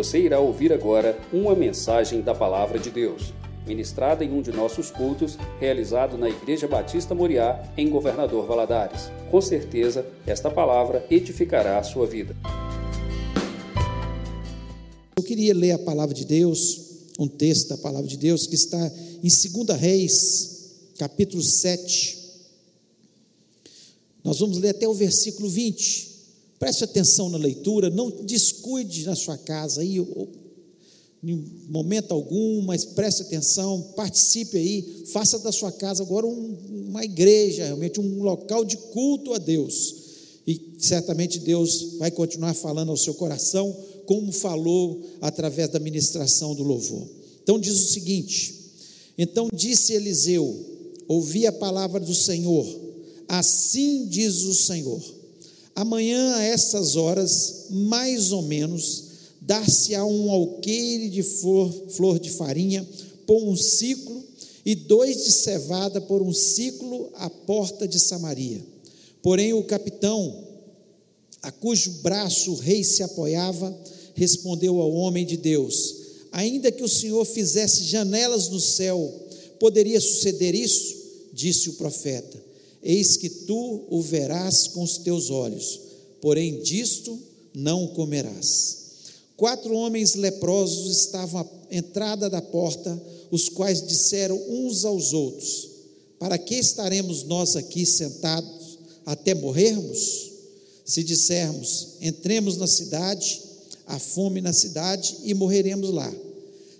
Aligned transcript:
Você 0.00 0.18
irá 0.18 0.40
ouvir 0.40 0.72
agora 0.72 1.20
uma 1.30 1.54
mensagem 1.54 2.22
da 2.22 2.34
Palavra 2.34 2.78
de 2.78 2.88
Deus, 2.88 3.34
ministrada 3.66 4.24
em 4.24 4.32
um 4.32 4.40
de 4.40 4.50
nossos 4.50 4.90
cultos, 4.90 5.36
realizado 5.60 6.16
na 6.16 6.26
Igreja 6.26 6.66
Batista 6.66 7.14
Moriá, 7.14 7.70
em 7.76 7.90
Governador 7.90 8.46
Valadares. 8.46 9.10
Com 9.30 9.42
certeza, 9.42 10.06
esta 10.26 10.50
palavra 10.50 11.06
edificará 11.10 11.78
a 11.78 11.82
sua 11.82 12.06
vida. 12.06 12.34
Eu 15.18 15.22
queria 15.22 15.52
ler 15.52 15.72
a 15.72 15.78
palavra 15.78 16.14
de 16.14 16.24
Deus, 16.24 16.80
um 17.18 17.28
texto 17.28 17.68
da 17.68 17.76
palavra 17.76 18.08
de 18.08 18.16
Deus 18.16 18.46
que 18.46 18.54
está 18.54 18.90
em 19.22 19.28
2 19.28 19.78
Reis, 19.78 20.92
capítulo 20.96 21.42
7. 21.42 22.18
Nós 24.24 24.40
vamos 24.40 24.56
ler 24.56 24.70
até 24.70 24.88
o 24.88 24.94
versículo 24.94 25.46
20. 25.50 26.09
Preste 26.60 26.84
atenção 26.84 27.30
na 27.30 27.38
leitura, 27.38 27.88
não 27.88 28.10
descuide 28.10 29.06
na 29.06 29.16
sua 29.16 29.38
casa 29.38 29.80
aí, 29.80 29.96
em 31.24 31.44
momento 31.70 32.12
algum, 32.12 32.60
mas 32.60 32.84
preste 32.84 33.22
atenção, 33.22 33.80
participe 33.96 34.58
aí, 34.58 35.04
faça 35.06 35.38
da 35.38 35.50
sua 35.52 35.72
casa 35.72 36.02
agora 36.02 36.26
um, 36.26 36.56
uma 36.90 37.02
igreja, 37.02 37.64
realmente 37.64 37.98
um 37.98 38.22
local 38.22 38.62
de 38.62 38.76
culto 38.76 39.32
a 39.32 39.38
Deus. 39.38 39.94
E 40.46 40.76
certamente 40.78 41.38
Deus 41.38 41.94
vai 41.98 42.10
continuar 42.10 42.52
falando 42.52 42.90
ao 42.90 42.96
seu 42.96 43.14
coração, 43.14 43.74
como 44.04 44.30
falou 44.30 45.00
através 45.22 45.70
da 45.70 45.80
ministração 45.80 46.54
do 46.54 46.62
louvor. 46.62 47.08
Então 47.42 47.58
diz 47.58 47.80
o 47.80 47.88
seguinte: 47.88 48.54
Então 49.16 49.48
disse 49.50 49.94
Eliseu: 49.94 50.62
Ouvi 51.08 51.46
a 51.46 51.52
palavra 51.52 52.00
do 52.00 52.14
Senhor, 52.14 52.66
assim 53.26 54.04
diz 54.04 54.42
o 54.42 54.52
Senhor 54.52 55.19
Amanhã, 55.80 56.34
a 56.34 56.42
essas 56.42 56.94
horas, 56.94 57.68
mais 57.70 58.32
ou 58.32 58.42
menos, 58.42 59.04
dar-se-á 59.40 60.04
um 60.04 60.30
alqueire 60.30 61.08
de 61.08 61.22
flor, 61.22 61.72
flor 61.88 62.18
de 62.20 62.28
farinha 62.28 62.86
por 63.26 63.42
um 63.42 63.56
ciclo 63.56 64.22
e 64.62 64.74
dois 64.74 65.24
de 65.24 65.32
cevada 65.32 65.98
por 65.98 66.20
um 66.20 66.34
ciclo 66.34 67.08
à 67.14 67.30
porta 67.30 67.88
de 67.88 67.98
Samaria. 67.98 68.62
Porém, 69.22 69.54
o 69.54 69.64
capitão, 69.64 70.44
a 71.40 71.50
cujo 71.50 71.92
braço 72.02 72.52
o 72.52 72.56
rei 72.56 72.84
se 72.84 73.02
apoiava, 73.02 73.74
respondeu 74.12 74.82
ao 74.82 74.92
homem 74.92 75.24
de 75.24 75.38
Deus: 75.38 75.94
Ainda 76.30 76.70
que 76.70 76.84
o 76.84 76.88
Senhor 76.90 77.24
fizesse 77.24 77.84
janelas 77.84 78.50
no 78.50 78.60
céu, 78.60 79.10
poderia 79.58 79.98
suceder 79.98 80.54
isso? 80.54 80.94
Disse 81.32 81.70
o 81.70 81.74
profeta 81.74 82.49
Eis 82.82 83.16
que 83.16 83.28
tu 83.28 83.84
o 83.90 84.00
verás 84.00 84.68
com 84.68 84.82
os 84.82 84.98
teus 84.98 85.30
olhos, 85.30 85.80
porém 86.20 86.60
disto 86.62 87.18
não 87.54 87.88
comerás. 87.88 88.78
Quatro 89.36 89.74
homens 89.74 90.14
leprosos 90.14 90.98
estavam 90.98 91.40
à 91.40 91.46
entrada 91.74 92.28
da 92.28 92.42
porta, 92.42 93.00
os 93.30 93.48
quais 93.48 93.86
disseram 93.86 94.40
uns 94.48 94.84
aos 94.84 95.12
outros: 95.12 95.68
Para 96.18 96.38
que 96.38 96.54
estaremos 96.54 97.24
nós 97.24 97.56
aqui 97.56 97.84
sentados 97.84 98.78
até 99.04 99.34
morrermos? 99.34 100.30
Se 100.84 101.04
dissermos, 101.04 101.88
entremos 102.00 102.56
na 102.56 102.66
cidade, 102.66 103.40
há 103.86 103.98
fome 103.98 104.40
na 104.40 104.52
cidade 104.52 105.16
e 105.24 105.32
morreremos 105.34 105.90
lá. 105.90 106.12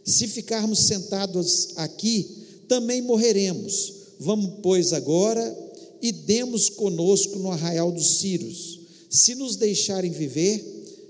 Se 0.04 0.26
ficarmos 0.26 0.80
sentados 0.80 1.68
aqui, 1.76 2.28
também 2.66 3.02
morreremos. 3.02 3.92
Vamos, 4.18 4.54
pois, 4.62 4.92
agora 4.92 5.69
e 6.02 6.12
demos 6.12 6.68
conosco 6.68 7.38
no 7.38 7.50
arraial 7.50 7.92
dos 7.92 8.18
Círios. 8.18 8.80
Se 9.08 9.34
nos 9.34 9.56
deixarem 9.56 10.10
viver, 10.10 10.64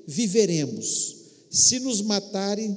viveremos. 0.07 1.17
Se 1.51 1.79
nos 1.81 2.01
matarem, 2.01 2.77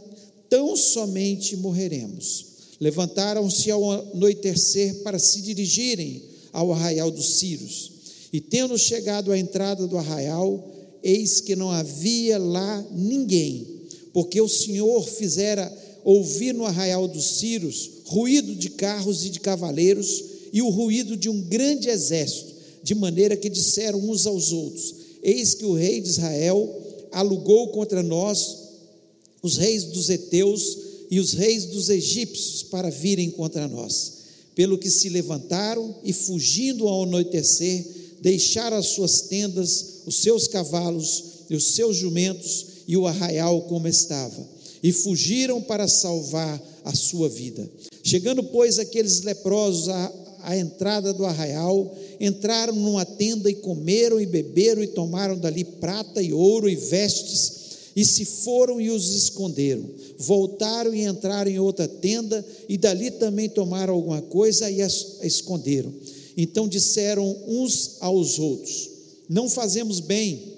tão 0.49 0.75
somente 0.75 1.55
morreremos. 1.55 2.45
Levantaram-se 2.79 3.71
ao 3.71 3.91
anoitecer 3.91 4.95
para 5.03 5.17
se 5.17 5.41
dirigirem 5.41 6.23
ao 6.51 6.71
arraial 6.71 7.09
dos 7.09 7.37
Círios. 7.37 7.91
E 8.31 8.41
tendo 8.41 8.77
chegado 8.77 9.31
à 9.31 9.37
entrada 9.37 9.87
do 9.87 9.97
arraial, 9.97 10.71
eis 11.03 11.39
que 11.39 11.55
não 11.55 11.71
havia 11.71 12.37
lá 12.37 12.85
ninguém, 12.91 13.67
porque 14.11 14.41
o 14.41 14.47
Senhor 14.47 15.07
fizera 15.07 15.71
ouvir 16.03 16.53
no 16.53 16.65
arraial 16.65 17.07
dos 17.07 17.37
Círios 17.37 17.89
ruído 18.05 18.55
de 18.55 18.69
carros 18.71 19.25
e 19.25 19.29
de 19.29 19.39
cavaleiros 19.39 20.23
e 20.53 20.61
o 20.61 20.69
ruído 20.69 21.17
de 21.17 21.27
um 21.27 21.41
grande 21.41 21.89
exército, 21.89 22.53
de 22.83 22.93
maneira 22.93 23.35
que 23.35 23.49
disseram 23.49 23.99
uns 24.07 24.27
aos 24.27 24.51
outros: 24.51 24.93
Eis 25.23 25.55
que 25.55 25.65
o 25.65 25.73
rei 25.73 25.99
de 25.99 26.09
Israel 26.09 26.81
alugou 27.11 27.69
contra 27.69 28.03
nós 28.03 28.57
os 29.41 29.57
reis 29.57 29.85
dos 29.85 30.09
heteus 30.09 30.77
e 31.09 31.19
os 31.19 31.33
reis 31.33 31.65
dos 31.65 31.89
egípcios 31.89 32.63
para 32.63 32.89
virem 32.89 33.31
contra 33.31 33.67
nós. 33.67 34.13
Pelo 34.55 34.77
que 34.77 34.89
se 34.89 35.09
levantaram 35.09 35.95
e, 36.03 36.13
fugindo 36.13 36.87
ao 36.87 37.03
anoitecer, 37.03 37.85
deixaram 38.21 38.77
as 38.77 38.87
suas 38.87 39.21
tendas, 39.21 40.01
os 40.05 40.15
seus 40.17 40.47
cavalos 40.47 41.23
e 41.49 41.55
os 41.55 41.73
seus 41.75 41.97
jumentos 41.97 42.67
e 42.87 42.95
o 42.95 43.07
arraial 43.07 43.63
como 43.63 43.87
estava, 43.87 44.47
e 44.81 44.91
fugiram 44.91 45.61
para 45.61 45.87
salvar 45.87 46.61
a 46.85 46.95
sua 46.95 47.27
vida. 47.27 47.69
Chegando, 48.03 48.43
pois, 48.43 48.79
aqueles 48.79 49.21
leprosos 49.21 49.89
à 50.43 50.57
entrada 50.57 51.13
do 51.13 51.25
arraial, 51.25 51.95
entraram 52.19 52.75
numa 52.75 53.05
tenda 53.05 53.49
e 53.49 53.55
comeram 53.55 54.19
e 54.19 54.25
beberam 54.25 54.83
e 54.83 54.87
tomaram 54.87 55.37
dali 55.37 55.63
prata 55.63 56.21
e 56.21 56.31
ouro 56.31 56.69
e 56.69 56.75
vestes, 56.75 57.63
e 57.95 58.03
se 58.03 58.25
foram 58.25 58.81
e 58.81 58.89
os 58.89 59.13
esconderam. 59.15 59.83
Voltaram 60.17 60.93
e 60.93 61.05
entraram 61.05 61.49
em 61.49 61.59
outra 61.59 61.87
tenda, 61.87 62.45
e 62.67 62.77
dali 62.77 63.11
também 63.11 63.49
tomaram 63.49 63.93
alguma 63.93 64.21
coisa 64.21 64.69
e 64.69 64.81
as 64.81 65.17
esconderam. 65.21 65.93
Então 66.35 66.67
disseram 66.67 67.35
uns 67.47 67.97
aos 67.99 68.39
outros: 68.39 68.89
Não 69.29 69.49
fazemos 69.49 69.99
bem, 69.99 70.53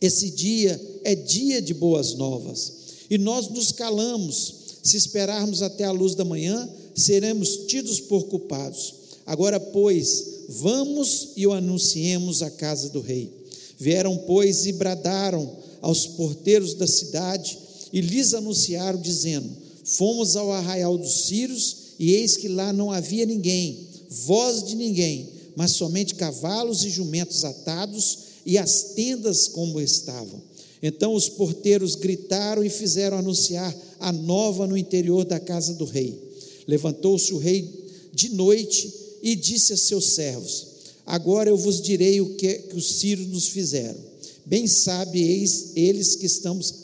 esse 0.00 0.30
dia 0.30 0.80
é 1.04 1.14
dia 1.14 1.60
de 1.60 1.74
boas 1.74 2.14
novas. 2.14 2.72
E 3.10 3.16
nós 3.16 3.48
nos 3.48 3.72
calamos, 3.72 4.54
se 4.82 4.96
esperarmos 4.96 5.62
até 5.62 5.84
a 5.84 5.90
luz 5.90 6.14
da 6.14 6.24
manhã, 6.24 6.68
seremos 6.94 7.66
tidos 7.66 8.00
por 8.00 8.24
culpados. 8.24 8.94
Agora, 9.28 9.60
pois, 9.60 10.46
vamos 10.48 11.32
e 11.36 11.46
o 11.46 11.52
anunciemos 11.52 12.40
à 12.40 12.50
casa 12.50 12.88
do 12.88 13.02
rei. 13.02 13.30
Vieram, 13.78 14.16
pois, 14.26 14.64
e 14.64 14.72
bradaram 14.72 15.54
aos 15.82 16.06
porteiros 16.06 16.72
da 16.72 16.86
cidade 16.86 17.58
e 17.92 18.00
lhes 18.00 18.32
anunciaram, 18.32 18.98
dizendo: 18.98 19.50
Fomos 19.84 20.34
ao 20.34 20.50
arraial 20.50 20.96
dos 20.96 21.26
Círios, 21.26 21.76
e 21.98 22.14
eis 22.14 22.38
que 22.38 22.48
lá 22.48 22.72
não 22.72 22.90
havia 22.90 23.26
ninguém, 23.26 23.86
voz 24.08 24.64
de 24.64 24.74
ninguém, 24.74 25.28
mas 25.54 25.72
somente 25.72 26.14
cavalos 26.14 26.82
e 26.84 26.88
jumentos 26.88 27.44
atados 27.44 28.18
e 28.46 28.56
as 28.56 28.94
tendas 28.94 29.46
como 29.46 29.78
estavam. 29.78 30.40
Então 30.82 31.12
os 31.12 31.28
porteiros 31.28 31.94
gritaram 31.96 32.64
e 32.64 32.70
fizeram 32.70 33.18
anunciar 33.18 33.76
a 34.00 34.10
nova 34.10 34.66
no 34.66 34.76
interior 34.76 35.26
da 35.26 35.38
casa 35.38 35.74
do 35.74 35.84
rei. 35.84 36.18
Levantou-se 36.66 37.34
o 37.34 37.38
rei 37.38 37.68
de 38.14 38.30
noite 38.30 39.07
e 39.22 39.34
disse 39.34 39.72
a 39.72 39.76
seus 39.76 40.06
servos: 40.10 40.66
Agora 41.06 41.48
eu 41.48 41.56
vos 41.56 41.80
direi 41.80 42.20
o 42.20 42.34
que, 42.34 42.54
que 42.54 42.76
os 42.76 42.98
sírios 42.98 43.28
nos 43.28 43.48
fizeram. 43.48 43.98
Bem 44.44 44.66
sabeis 44.66 45.72
eles 45.74 46.16
que 46.16 46.26
estamos 46.26 46.74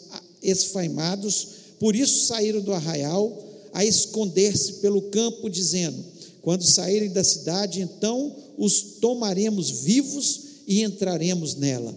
esfaimados, 0.43 1.49
por 1.79 1.95
isso 1.95 2.27
saíram 2.27 2.61
do 2.61 2.73
arraial 2.73 3.43
a 3.73 3.85
esconder-se 3.85 4.75
pelo 4.75 5.03
campo, 5.03 5.51
dizendo: 5.51 6.03
Quando 6.43 6.65
saírem 6.65 7.11
da 7.11 7.25
cidade, 7.25 7.81
então 7.81 8.35
os 8.57 8.99
tomaremos 9.01 9.71
vivos 9.83 10.41
e 10.67 10.83
entraremos 10.83 11.57
nela. 11.57 11.95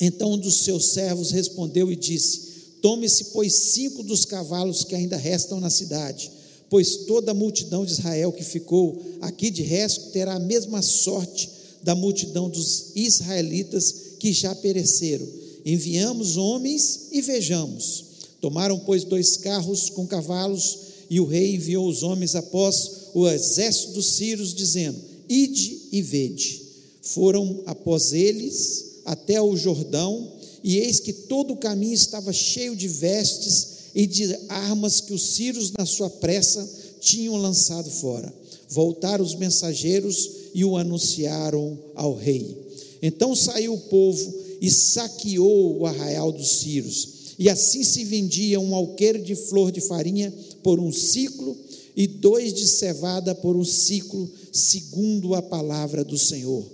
Então 0.00 0.32
um 0.32 0.38
dos 0.38 0.64
seus 0.64 0.86
servos 0.86 1.30
respondeu 1.30 1.90
e 1.90 1.96
disse: 1.96 2.40
Tome-se, 2.82 3.26
pois, 3.26 3.54
cinco 3.54 4.02
dos 4.02 4.24
cavalos 4.24 4.84
que 4.84 4.94
ainda 4.94 5.16
restam 5.16 5.58
na 5.58 5.70
cidade 5.70 6.30
pois 6.70 6.96
toda 7.06 7.30
a 7.30 7.34
multidão 7.34 7.84
de 7.84 7.92
Israel 7.92 8.32
que 8.32 8.44
ficou 8.44 9.00
aqui 9.20 9.50
de 9.50 9.62
resto 9.62 10.10
terá 10.10 10.34
a 10.34 10.40
mesma 10.40 10.82
sorte 10.82 11.50
da 11.82 11.94
multidão 11.94 12.48
dos 12.48 12.92
israelitas 12.94 13.94
que 14.18 14.32
já 14.32 14.54
pereceram. 14.54 15.26
Enviamos 15.64 16.36
homens 16.36 17.08
e 17.12 17.20
vejamos. 17.20 18.04
Tomaram, 18.40 18.78
pois, 18.78 19.04
dois 19.04 19.36
carros 19.36 19.90
com 19.90 20.06
cavalos, 20.06 20.78
e 21.08 21.20
o 21.20 21.26
rei 21.26 21.54
enviou 21.54 21.86
os 21.88 22.02
homens 22.02 22.34
após 22.34 22.90
o 23.14 23.28
exército 23.28 23.92
dos 23.92 24.06
sírios, 24.16 24.54
dizendo: 24.54 24.98
Ide 25.28 25.78
e 25.92 26.02
vede. 26.02 26.62
Foram 27.02 27.62
após 27.66 28.12
eles 28.12 29.00
até 29.04 29.40
o 29.40 29.56
Jordão, 29.56 30.32
e 30.62 30.78
eis 30.78 31.00
que 31.00 31.12
todo 31.12 31.52
o 31.52 31.56
caminho 31.58 31.94
estava 31.94 32.32
cheio 32.32 32.74
de 32.74 32.88
vestes 32.88 33.73
e 33.94 34.06
de 34.06 34.36
armas 34.48 35.00
que 35.00 35.14
os 35.14 35.22
sírios, 35.34 35.70
na 35.78 35.86
sua 35.86 36.10
pressa, 36.10 36.68
tinham 37.00 37.36
lançado 37.36 37.88
fora. 37.90 38.32
Voltaram 38.68 39.24
os 39.24 39.34
mensageiros 39.34 40.30
e 40.54 40.64
o 40.64 40.76
anunciaram 40.76 41.78
ao 41.94 42.14
rei. 42.14 42.64
Então 43.02 43.36
saiu 43.36 43.74
o 43.74 43.80
povo 43.80 44.34
e 44.60 44.70
saqueou 44.70 45.78
o 45.78 45.86
arraial 45.86 46.32
dos 46.32 46.60
sírios, 46.60 47.08
E 47.38 47.50
assim 47.50 47.82
se 47.82 48.04
vendia 48.04 48.60
um 48.60 48.74
alqueire 48.74 49.20
de 49.20 49.34
flor 49.34 49.72
de 49.72 49.80
farinha 49.80 50.32
por 50.62 50.78
um 50.78 50.92
ciclo 50.92 51.56
e 51.96 52.06
dois 52.06 52.54
de 52.54 52.66
cevada 52.66 53.34
por 53.34 53.56
um 53.56 53.64
ciclo, 53.64 54.30
segundo 54.52 55.34
a 55.34 55.42
palavra 55.42 56.04
do 56.04 56.16
Senhor. 56.16 56.64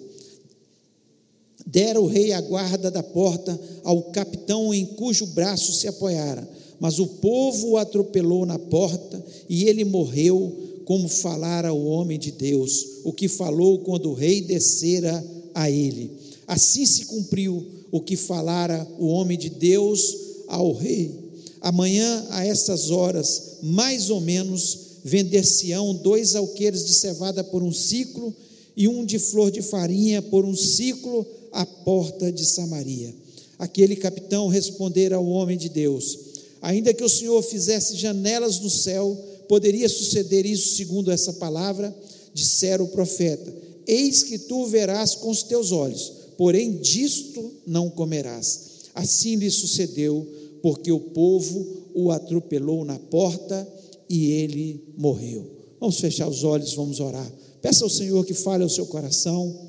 Dera 1.66 2.00
o 2.00 2.06
rei 2.06 2.32
a 2.32 2.40
guarda 2.40 2.90
da 2.90 3.02
porta 3.02 3.58
ao 3.82 4.02
capitão 4.04 4.72
em 4.72 4.84
cujo 4.84 5.26
braço 5.26 5.72
se 5.72 5.88
apoiara, 5.88 6.48
mas 6.80 6.98
o 6.98 7.06
povo 7.06 7.72
o 7.72 7.76
atropelou 7.76 8.46
na 8.46 8.58
porta 8.58 9.22
e 9.48 9.64
ele 9.64 9.84
morreu, 9.84 10.50
como 10.86 11.08
falara 11.08 11.72
o 11.72 11.84
homem 11.86 12.18
de 12.18 12.32
Deus, 12.32 12.84
o 13.04 13.12
que 13.12 13.28
falou 13.28 13.80
quando 13.80 14.10
o 14.10 14.14
rei 14.14 14.40
descera 14.40 15.24
a 15.54 15.70
ele. 15.70 16.10
Assim 16.48 16.84
se 16.84 17.04
cumpriu 17.04 17.64
o 17.92 18.00
que 18.00 18.16
falara 18.16 18.88
o 18.98 19.06
homem 19.06 19.38
de 19.38 19.50
Deus 19.50 20.16
ao 20.48 20.72
rei. 20.72 21.14
Amanhã, 21.60 22.26
a 22.30 22.44
estas 22.44 22.90
horas, 22.90 23.58
mais 23.62 24.08
ou 24.10 24.20
menos, 24.20 24.78
vender-se-ão 25.04 25.94
dois 25.94 26.34
alqueires 26.34 26.84
de 26.86 26.94
cevada 26.94 27.44
por 27.44 27.62
um 27.62 27.72
ciclo 27.72 28.34
e 28.76 28.88
um 28.88 29.04
de 29.04 29.18
flor 29.18 29.50
de 29.50 29.62
farinha 29.62 30.22
por 30.22 30.44
um 30.44 30.56
ciclo 30.56 31.26
à 31.52 31.66
porta 31.66 32.32
de 32.32 32.44
Samaria. 32.44 33.14
Aquele 33.58 33.94
capitão 33.94 34.48
respondera 34.48 35.16
ao 35.16 35.26
homem 35.26 35.58
de 35.58 35.68
Deus: 35.68 36.18
Ainda 36.62 36.92
que 36.92 37.04
o 37.04 37.08
Senhor 37.08 37.42
fizesse 37.42 37.96
janelas 37.96 38.60
no 38.60 38.68
céu, 38.68 39.16
poderia 39.48 39.88
suceder 39.88 40.44
isso 40.44 40.76
segundo 40.76 41.10
essa 41.10 41.32
palavra? 41.34 41.94
Dissera 42.34 42.82
o 42.82 42.88
profeta: 42.88 43.52
Eis 43.86 44.22
que 44.22 44.38
tu 44.38 44.66
verás 44.66 45.14
com 45.14 45.30
os 45.30 45.42
teus 45.42 45.72
olhos, 45.72 46.12
porém 46.36 46.76
disto 46.76 47.52
não 47.66 47.88
comerás. 47.88 48.70
Assim 48.94 49.36
lhe 49.36 49.50
sucedeu, 49.50 50.26
porque 50.62 50.92
o 50.92 51.00
povo 51.00 51.80
o 51.94 52.10
atropelou 52.10 52.84
na 52.84 52.98
porta 52.98 53.66
e 54.08 54.30
ele 54.32 54.84
morreu. 54.96 55.46
Vamos 55.78 55.98
fechar 55.98 56.28
os 56.28 56.44
olhos, 56.44 56.74
vamos 56.74 57.00
orar. 57.00 57.30
Peça 57.62 57.84
ao 57.84 57.90
Senhor 57.90 58.24
que 58.24 58.34
fale 58.34 58.62
ao 58.62 58.68
seu 58.68 58.86
coração, 58.86 59.68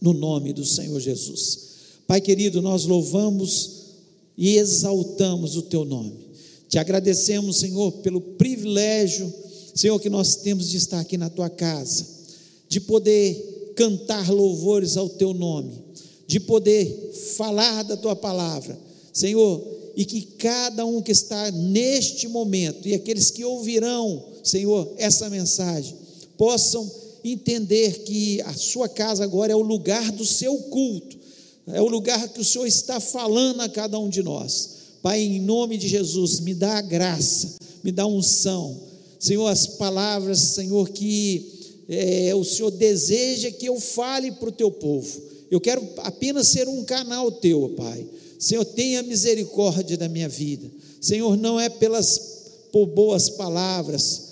no 0.00 0.12
nome 0.12 0.52
do 0.52 0.64
Senhor 0.64 0.98
Jesus. 0.98 1.70
Pai 2.06 2.20
querido, 2.20 2.60
nós 2.60 2.84
louvamos 2.84 3.79
e 4.40 4.56
exaltamos 4.56 5.54
o 5.54 5.62
teu 5.62 5.84
nome. 5.84 6.14
Te 6.66 6.78
agradecemos, 6.78 7.58
Senhor, 7.58 7.92
pelo 8.00 8.22
privilégio, 8.22 9.30
Senhor, 9.74 10.00
que 10.00 10.08
nós 10.08 10.36
temos 10.36 10.70
de 10.70 10.78
estar 10.78 10.98
aqui 10.98 11.18
na 11.18 11.28
tua 11.28 11.50
casa, 11.50 12.06
de 12.66 12.80
poder 12.80 13.72
cantar 13.76 14.30
louvores 14.30 14.96
ao 14.96 15.10
teu 15.10 15.34
nome, 15.34 15.72
de 16.26 16.40
poder 16.40 17.12
falar 17.36 17.82
da 17.82 17.98
tua 17.98 18.16
palavra. 18.16 18.78
Senhor, 19.12 19.62
e 19.94 20.06
que 20.06 20.22
cada 20.22 20.86
um 20.86 21.02
que 21.02 21.12
está 21.12 21.50
neste 21.50 22.26
momento 22.26 22.88
e 22.88 22.94
aqueles 22.94 23.30
que 23.30 23.44
ouvirão, 23.44 24.24
Senhor, 24.42 24.90
essa 24.96 25.28
mensagem, 25.28 25.94
possam 26.38 26.90
entender 27.22 28.04
que 28.04 28.40
a 28.42 28.54
sua 28.54 28.88
casa 28.88 29.22
agora 29.22 29.52
é 29.52 29.56
o 29.56 29.60
lugar 29.60 30.10
do 30.12 30.24
seu 30.24 30.56
culto, 30.56 31.19
é 31.66 31.80
o 31.80 31.88
lugar 31.88 32.28
que 32.28 32.40
o 32.40 32.44
Senhor 32.44 32.66
está 32.66 33.00
falando 33.00 33.60
a 33.60 33.68
cada 33.68 33.98
um 33.98 34.08
de 34.08 34.22
nós. 34.22 34.70
Pai, 35.02 35.20
em 35.20 35.40
nome 35.40 35.78
de 35.78 35.88
Jesus, 35.88 36.40
me 36.40 36.54
dá 36.54 36.78
a 36.78 36.82
graça, 36.82 37.56
me 37.82 37.90
dá 37.90 38.02
a 38.02 38.06
unção. 38.06 38.78
Senhor, 39.18 39.46
as 39.46 39.66
palavras, 39.66 40.38
Senhor, 40.38 40.88
que 40.90 41.84
é, 41.88 42.34
o 42.34 42.44
Senhor 42.44 42.70
deseja 42.70 43.50
que 43.50 43.66
eu 43.66 43.80
fale 43.80 44.32
para 44.32 44.48
o 44.48 44.52
teu 44.52 44.70
povo. 44.70 45.20
Eu 45.50 45.60
quero 45.60 45.86
apenas 45.98 46.48
ser 46.48 46.68
um 46.68 46.84
canal 46.84 47.32
teu, 47.32 47.74
Pai. 47.76 48.06
Senhor, 48.38 48.64
tenha 48.64 49.02
misericórdia 49.02 49.96
da 49.96 50.08
minha 50.08 50.28
vida. 50.28 50.70
Senhor, 51.00 51.36
não 51.36 51.58
é 51.58 51.68
pelas 51.68 52.40
por 52.72 52.86
boas 52.86 53.28
palavras, 53.28 54.30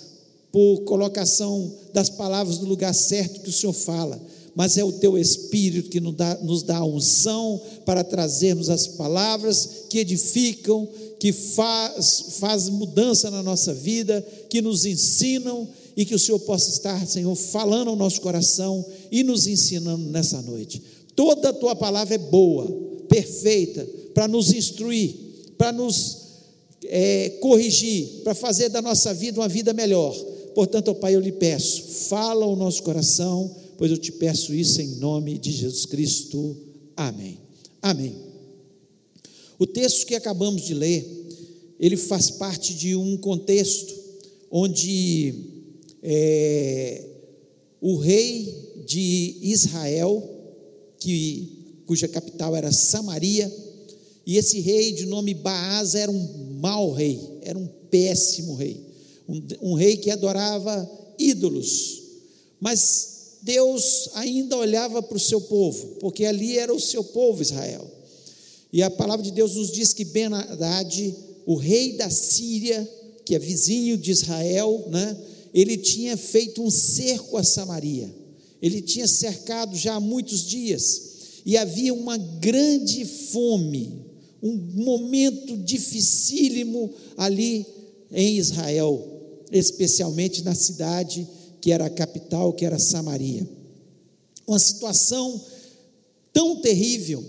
por 0.51 0.81
colocação 0.81 1.71
das 1.93 2.09
palavras 2.09 2.59
no 2.59 2.67
lugar 2.67 2.93
certo 2.93 3.41
que 3.41 3.49
o 3.49 3.53
Senhor 3.53 3.73
fala, 3.73 4.19
mas 4.59 4.77
é 4.77 4.83
o 4.83 4.91
teu 4.91 5.17
Espírito 5.17 5.89
que 5.89 6.01
nos 6.01 6.15
dá, 6.15 6.37
nos 6.41 6.63
dá 6.63 6.79
a 6.79 6.85
unção 6.85 7.61
para 7.85 8.03
trazermos 8.03 8.69
as 8.69 8.87
palavras 8.87 9.85
que 9.89 9.99
edificam, 9.99 10.85
que 11.17 11.31
faz, 11.31 12.25
faz 12.39 12.67
mudança 12.67 13.31
na 13.31 13.41
nossa 13.41 13.73
vida, 13.73 14.21
que 14.49 14.61
nos 14.61 14.83
ensinam 14.83 15.65
e 15.95 16.03
que 16.03 16.13
o 16.13 16.19
Senhor 16.19 16.39
possa 16.39 16.71
estar, 16.71 17.07
Senhor, 17.07 17.33
falando 17.35 17.87
ao 17.87 17.95
nosso 17.95 18.19
coração 18.19 18.85
e 19.09 19.23
nos 19.23 19.47
ensinando 19.47 20.09
nessa 20.09 20.41
noite. 20.41 20.83
Toda 21.15 21.51
a 21.51 21.53
tua 21.53 21.73
palavra 21.73 22.15
é 22.15 22.17
boa, 22.17 22.67
perfeita, 23.07 23.87
para 24.13 24.27
nos 24.27 24.51
instruir, 24.51 25.15
para 25.57 25.71
nos 25.71 26.17
é, 26.83 27.29
corrigir, 27.39 28.23
para 28.25 28.33
fazer 28.33 28.67
da 28.67 28.81
nossa 28.81 29.13
vida 29.13 29.39
uma 29.39 29.47
vida 29.47 29.71
melhor. 29.71 30.13
Portanto, 30.53 30.89
ó 30.89 30.93
Pai, 30.93 31.15
eu 31.15 31.21
lhe 31.21 31.31
peço, 31.31 31.81
fala 32.09 32.43
ao 32.43 32.57
nosso 32.57 32.83
coração 32.83 33.55
pois 33.79 33.89
eu 33.89 33.97
te 33.97 34.11
peço 34.11 34.53
isso 34.53 34.81
em 34.81 34.97
nome 34.97 35.37
de 35.37 35.53
Jesus 35.53 35.85
Cristo. 35.85 36.53
Amém. 36.97 37.39
Amém. 37.81 38.13
O 39.57 39.65
texto 39.65 40.05
que 40.05 40.15
acabamos 40.15 40.63
de 40.63 40.73
ler, 40.73 41.07
ele 41.79 41.95
faz 41.95 42.29
parte 42.29 42.73
de 42.73 42.93
um 42.93 43.15
contexto 43.15 43.95
onde 44.51 45.33
é, 46.03 47.05
o 47.79 47.95
rei 47.95 48.83
de 48.85 49.37
Israel, 49.43 50.29
que, 50.99 51.81
cuja 51.85 52.09
capital 52.09 52.57
era 52.57 52.73
Samaria, 52.73 53.49
e 54.25 54.35
esse 54.35 54.59
rei 54.59 54.91
de 54.91 55.05
nome 55.05 55.33
Baás 55.33 55.95
era 55.95 56.11
um 56.11 56.57
mau 56.59 56.91
rei, 56.91 57.17
era 57.43 57.57
um 57.57 57.67
péssimo 57.89 58.55
rei, 58.55 58.83
um, 59.25 59.41
um 59.61 59.73
rei 59.73 59.95
que 59.95 60.11
adorava 60.11 61.15
ídolos, 61.17 62.01
mas 62.59 63.18
Deus 63.41 64.09
ainda 64.13 64.57
olhava 64.57 65.01
para 65.01 65.17
o 65.17 65.19
seu 65.19 65.39
povo, 65.41 65.95
porque 65.99 66.25
ali 66.25 66.57
era 66.57 66.73
o 66.73 66.79
seu 66.79 67.03
povo 67.03 67.41
Israel. 67.41 67.89
E 68.71 68.83
a 68.83 68.89
palavra 68.89 69.23
de 69.23 69.31
Deus 69.31 69.55
nos 69.55 69.71
diz 69.71 69.93
que 69.93 70.05
ben 70.05 70.33
Haddad, 70.33 71.15
o 71.45 71.55
rei 71.55 71.93
da 71.93 72.09
Síria, 72.09 72.87
que 73.25 73.35
é 73.35 73.39
vizinho 73.39 73.97
de 73.97 74.11
Israel, 74.11 74.85
né, 74.89 75.17
ele 75.53 75.77
tinha 75.77 76.15
feito 76.15 76.61
um 76.61 76.69
cerco 76.69 77.37
a 77.37 77.43
Samaria. 77.43 78.13
Ele 78.61 78.81
tinha 78.81 79.07
cercado 79.07 79.75
já 79.75 79.95
há 79.95 79.99
muitos 79.99 80.45
dias 80.45 81.09
e 81.45 81.57
havia 81.57 81.93
uma 81.93 82.17
grande 82.17 83.05
fome, 83.05 84.05
um 84.43 84.55
momento 84.55 85.57
dificílimo 85.57 86.93
ali 87.17 87.65
em 88.11 88.37
Israel, 88.37 89.01
especialmente 89.51 90.43
na 90.43 90.53
cidade 90.53 91.27
que 91.61 91.71
era 91.71 91.85
a 91.85 91.89
capital, 91.89 92.53
que 92.53 92.65
era 92.65 92.79
Samaria. 92.79 93.47
Uma 94.47 94.59
situação 94.59 95.41
tão 96.33 96.57
terrível 96.57 97.23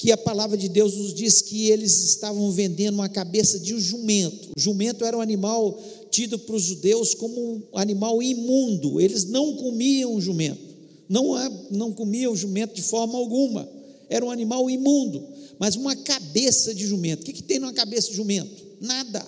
que 0.00 0.10
a 0.10 0.16
palavra 0.16 0.56
de 0.56 0.68
Deus 0.68 0.96
nos 0.96 1.12
diz 1.12 1.42
que 1.42 1.68
eles 1.68 2.04
estavam 2.04 2.50
vendendo 2.50 2.94
uma 2.94 3.08
cabeça 3.08 3.58
de 3.58 3.74
um 3.74 3.78
jumento. 3.78 4.48
O 4.56 4.60
jumento 4.60 5.04
era 5.04 5.16
um 5.16 5.20
animal 5.20 5.78
tido 6.10 6.38
para 6.38 6.56
os 6.56 6.62
judeus 6.62 7.12
como 7.12 7.56
um 7.56 7.62
animal 7.74 8.22
imundo. 8.22 8.98
Eles 8.98 9.26
não 9.26 9.56
comiam 9.56 10.18
jumento. 10.18 10.70
Não, 11.06 11.34
não 11.70 11.92
comiam 11.92 12.34
jumento 12.34 12.74
de 12.74 12.82
forma 12.82 13.18
alguma. 13.18 13.68
Era 14.08 14.24
um 14.24 14.30
animal 14.30 14.70
imundo. 14.70 15.22
Mas 15.58 15.76
uma 15.76 15.94
cabeça 15.94 16.74
de 16.74 16.86
jumento. 16.86 17.20
O 17.20 17.24
que, 17.26 17.34
que 17.34 17.42
tem 17.42 17.58
numa 17.58 17.74
cabeça 17.74 18.08
de 18.08 18.16
jumento? 18.16 18.64
Nada. 18.80 19.26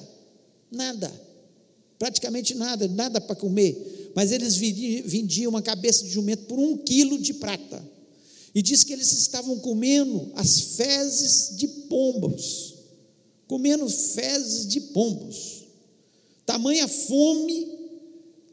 Nada. 0.71 1.13
Praticamente 1.99 2.55
nada. 2.55 2.89
Nada 2.89 3.21
para 3.21 3.37
comer 3.37 4.02
mas 4.15 4.33
eles 4.33 4.57
vendiam 4.57 5.51
uma 5.51 5.63
cabeça 5.63 6.05
de 6.05 6.11
jumento 6.11 6.45
por 6.45 6.59
um 6.59 6.77
quilo 6.77 7.19
de 7.19 7.35
prata. 7.35 7.83
E 8.55 8.61
diz 8.61 8.85
que 8.85 8.93
eles 8.93 9.13
estavam 9.13 9.59
comendo 9.59 10.31
as 10.35 10.61
fezes 10.77 11.57
de 11.57 11.67
pombos, 11.67 12.75
comendo 13.47 13.89
fezes 13.89 14.67
de 14.67 14.81
pombos. 14.81 15.65
Tamanha 16.45 16.87
fome 16.87 17.69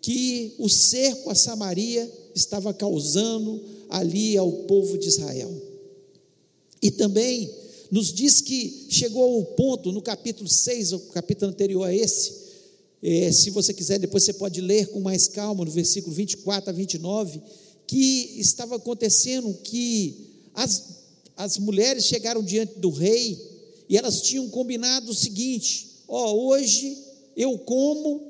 que 0.02 0.56
o 0.58 0.70
cerco 0.70 1.30
a 1.30 1.36
Samaria 1.36 2.10
estava 2.34 2.74
causando 2.74 3.62
ali 3.90 4.38
ao 4.38 4.52
povo 4.52 4.98
de 4.98 5.08
Israel. 5.08 5.52
E 6.82 6.90
também 6.92 7.54
nos 7.92 8.14
diz 8.14 8.40
que 8.40 8.88
chegou 8.90 9.36
ao 9.36 9.44
ponto, 9.44 9.92
no 9.92 10.02
capítulo 10.02 10.48
6, 10.48 10.94
o 10.94 11.00
capítulo 11.12 11.52
anterior 11.52 11.84
a 11.84 11.94
esse, 11.94 12.49
é, 13.02 13.32
se 13.32 13.50
você 13.50 13.74
quiser, 13.74 14.00
depois 14.00 14.24
você 14.24 14.34
pode 14.34 14.60
ler 14.60 14.88
com 14.88 15.00
mais 15.00 15.28
calma, 15.28 15.64
no 15.64 15.72
versículo 15.72 16.14
24 16.14 16.70
a 16.70 16.74
29, 16.74 17.42
que 17.88 18.40
estava 18.40 18.76
acontecendo 18.76 19.54
que 19.64 20.28
as, 20.54 20.84
as 21.36 21.58
mulheres 21.58 22.06
chegaram 22.06 22.44
diante 22.44 22.78
do 22.80 22.90
rei 22.90 23.40
e 23.88 23.98
elas 23.98 24.22
tinham 24.22 24.50
combinado 24.50 25.12
o 25.12 25.16
seguinte: 25.16 25.88
ó, 26.08 26.34
hoje 26.34 26.98
eu 27.36 27.58
como 27.60 28.22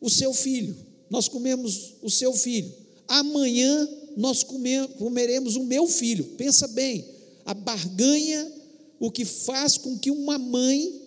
o 0.00 0.08
seu 0.08 0.32
filho, 0.32 0.76
nós 1.10 1.28
comemos 1.28 1.94
o 2.02 2.10
seu 2.10 2.32
filho, 2.32 2.72
amanhã 3.06 3.88
nós 4.16 4.42
comeremos 4.42 5.56
o 5.56 5.64
meu 5.64 5.86
filho. 5.86 6.24
Pensa 6.36 6.66
bem, 6.68 7.04
a 7.44 7.52
barganha 7.52 8.56
o 8.98 9.10
que 9.10 9.24
faz 9.24 9.76
com 9.76 9.98
que 9.98 10.10
uma 10.10 10.38
mãe, 10.38 11.02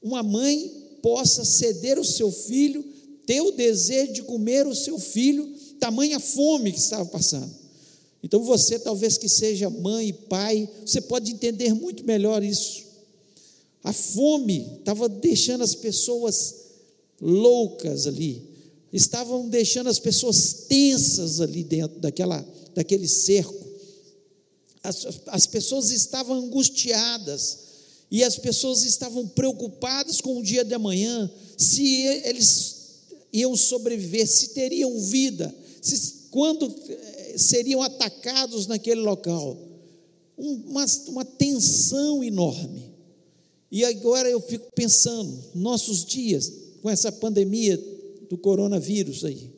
uma 0.00 0.22
mãe 0.22 0.79
possa 1.02 1.44
ceder 1.44 1.98
o 1.98 2.04
seu 2.04 2.30
filho, 2.30 2.84
ter 3.26 3.40
o 3.40 3.52
desejo 3.52 4.12
de 4.12 4.22
comer 4.22 4.66
o 4.66 4.74
seu 4.74 4.98
filho, 4.98 5.48
tamanha 5.78 6.18
fome 6.18 6.72
que 6.72 6.78
estava 6.78 7.04
passando. 7.06 7.50
Então 8.22 8.42
você, 8.42 8.78
talvez 8.78 9.16
que 9.16 9.28
seja 9.28 9.70
mãe 9.70 10.08
e 10.08 10.12
pai, 10.12 10.68
você 10.84 11.00
pode 11.00 11.32
entender 11.32 11.74
muito 11.74 12.04
melhor 12.04 12.42
isso. 12.42 12.84
A 13.82 13.92
fome 13.92 14.76
estava 14.78 15.08
deixando 15.08 15.64
as 15.64 15.74
pessoas 15.74 16.56
loucas 17.20 18.06
ali, 18.06 18.42
estavam 18.92 19.48
deixando 19.48 19.88
as 19.88 19.98
pessoas 19.98 20.66
tensas 20.68 21.40
ali 21.40 21.64
dentro 21.64 21.98
daquela, 21.98 22.46
daquele 22.74 23.08
cerco. 23.08 23.68
As, 24.82 25.06
as 25.26 25.46
pessoas 25.46 25.90
estavam 25.90 26.36
angustiadas 26.36 27.69
e 28.10 28.24
as 28.24 28.36
pessoas 28.36 28.82
estavam 28.82 29.28
preocupadas 29.28 30.20
com 30.20 30.38
o 30.38 30.42
dia 30.42 30.64
de 30.64 30.74
amanhã, 30.74 31.30
se 31.56 32.02
eles 32.24 32.76
iam 33.32 33.56
sobreviver, 33.56 34.26
se 34.26 34.48
teriam 34.48 34.98
vida, 34.98 35.54
se, 35.80 36.26
quando 36.30 36.74
eh, 36.88 37.34
seriam 37.36 37.80
atacados 37.82 38.66
naquele 38.66 39.00
local. 39.00 39.56
Uma, 40.36 40.84
uma 41.08 41.24
tensão 41.24 42.24
enorme. 42.24 42.90
E 43.70 43.84
agora 43.84 44.28
eu 44.28 44.40
fico 44.40 44.72
pensando, 44.74 45.44
nossos 45.54 46.04
dias, 46.04 46.52
com 46.82 46.90
essa 46.90 47.12
pandemia 47.12 47.76
do 48.28 48.36
coronavírus 48.36 49.24
aí, 49.24 49.50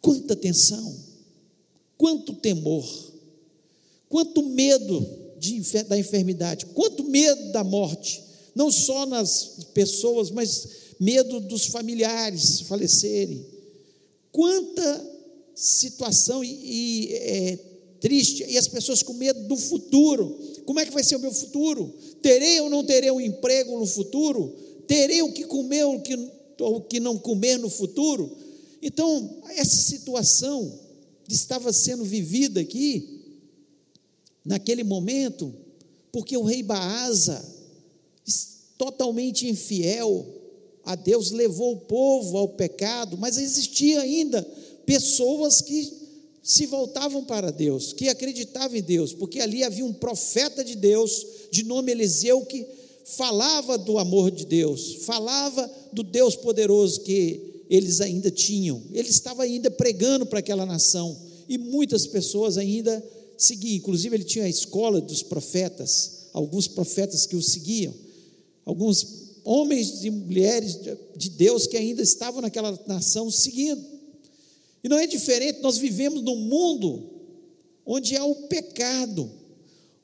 quanta 0.00 0.36
tensão, 0.36 0.96
quanto 1.98 2.34
temor, 2.34 2.86
quanto 4.08 4.42
medo 4.42 5.19
de, 5.40 5.60
da 5.84 5.98
enfermidade, 5.98 6.66
quanto 6.66 7.02
medo 7.02 7.50
da 7.52 7.64
morte, 7.64 8.22
não 8.54 8.70
só 8.70 9.06
nas 9.06 9.66
pessoas, 9.72 10.30
mas 10.30 10.68
medo 11.00 11.40
dos 11.40 11.66
familiares 11.66 12.60
falecerem. 12.60 13.44
Quanta 14.30 15.10
situação 15.54 16.44
e, 16.44 16.48
e 16.48 17.14
é, 17.14 17.58
triste, 18.00 18.44
e 18.48 18.56
as 18.56 18.66
pessoas 18.66 19.02
com 19.02 19.12
medo 19.12 19.46
do 19.46 19.56
futuro. 19.56 20.38
Como 20.64 20.80
é 20.80 20.86
que 20.86 20.92
vai 20.92 21.04
ser 21.04 21.16
o 21.16 21.20
meu 21.20 21.32
futuro? 21.32 21.92
Terei 22.22 22.60
ou 22.60 22.70
não 22.70 22.84
terei 22.84 23.10
um 23.10 23.20
emprego 23.20 23.78
no 23.78 23.86
futuro? 23.86 24.54
Terei 24.86 25.22
o 25.22 25.32
que 25.32 25.44
comer 25.44 25.84
ou 25.84 25.96
o 25.96 26.00
que, 26.00 26.16
ou 26.60 26.76
o 26.76 26.80
que 26.80 26.98
não 26.98 27.18
comer 27.18 27.58
no 27.58 27.68
futuro? 27.68 28.30
Então, 28.82 29.42
essa 29.56 29.76
situação 29.76 30.80
estava 31.28 31.72
sendo 31.72 32.04
vivida 32.04 32.60
aqui, 32.60 33.19
naquele 34.44 34.82
momento, 34.82 35.54
porque 36.12 36.36
o 36.36 36.42
rei 36.42 36.62
Baasa, 36.62 37.44
totalmente 38.78 39.48
infiel 39.48 40.26
a 40.84 40.94
Deus, 40.94 41.30
levou 41.30 41.72
o 41.72 41.80
povo 41.80 42.36
ao 42.36 42.48
pecado, 42.48 43.16
mas 43.18 43.36
existia 43.36 44.00
ainda 44.00 44.42
pessoas 44.86 45.60
que 45.60 46.00
se 46.42 46.66
voltavam 46.66 47.24
para 47.24 47.52
Deus, 47.52 47.92
que 47.92 48.08
acreditavam 48.08 48.76
em 48.76 48.82
Deus, 48.82 49.12
porque 49.12 49.40
ali 49.40 49.62
havia 49.62 49.84
um 49.84 49.92
profeta 49.92 50.64
de 50.64 50.74
Deus, 50.74 51.26
de 51.52 51.62
nome 51.62 51.92
Eliseu, 51.92 52.44
que 52.46 52.66
falava 53.04 53.76
do 53.76 53.98
amor 53.98 54.30
de 54.30 54.46
Deus, 54.46 55.04
falava 55.04 55.70
do 55.92 56.02
Deus 56.02 56.34
poderoso 56.36 57.00
que 57.02 57.64
eles 57.68 58.00
ainda 58.00 58.30
tinham. 58.30 58.82
Ele 58.92 59.08
estava 59.08 59.42
ainda 59.42 59.70
pregando 59.70 60.26
para 60.26 60.38
aquela 60.38 60.66
nação 60.66 61.16
e 61.48 61.58
muitas 61.58 62.06
pessoas 62.06 62.56
ainda 62.56 63.02
seguiam. 63.44 63.76
Inclusive, 63.76 64.16
ele 64.16 64.24
tinha 64.24 64.44
a 64.44 64.48
escola 64.48 65.00
dos 65.00 65.22
profetas, 65.22 66.28
alguns 66.32 66.68
profetas 66.68 67.26
que 67.26 67.36
o 67.36 67.42
seguiam, 67.42 67.94
alguns 68.64 69.20
homens 69.44 70.04
e 70.04 70.10
mulheres 70.10 70.78
de 71.16 71.30
Deus 71.30 71.66
que 71.66 71.76
ainda 71.76 72.02
estavam 72.02 72.40
naquela 72.40 72.78
nação 72.86 73.30
seguindo. 73.30 73.84
E 74.82 74.88
não 74.88 74.98
é 74.98 75.06
diferente, 75.06 75.60
nós 75.60 75.76
vivemos 75.76 76.22
num 76.22 76.36
mundo 76.36 77.10
onde 77.84 78.16
há 78.16 78.24
o 78.24 78.34
pecado, 78.48 79.30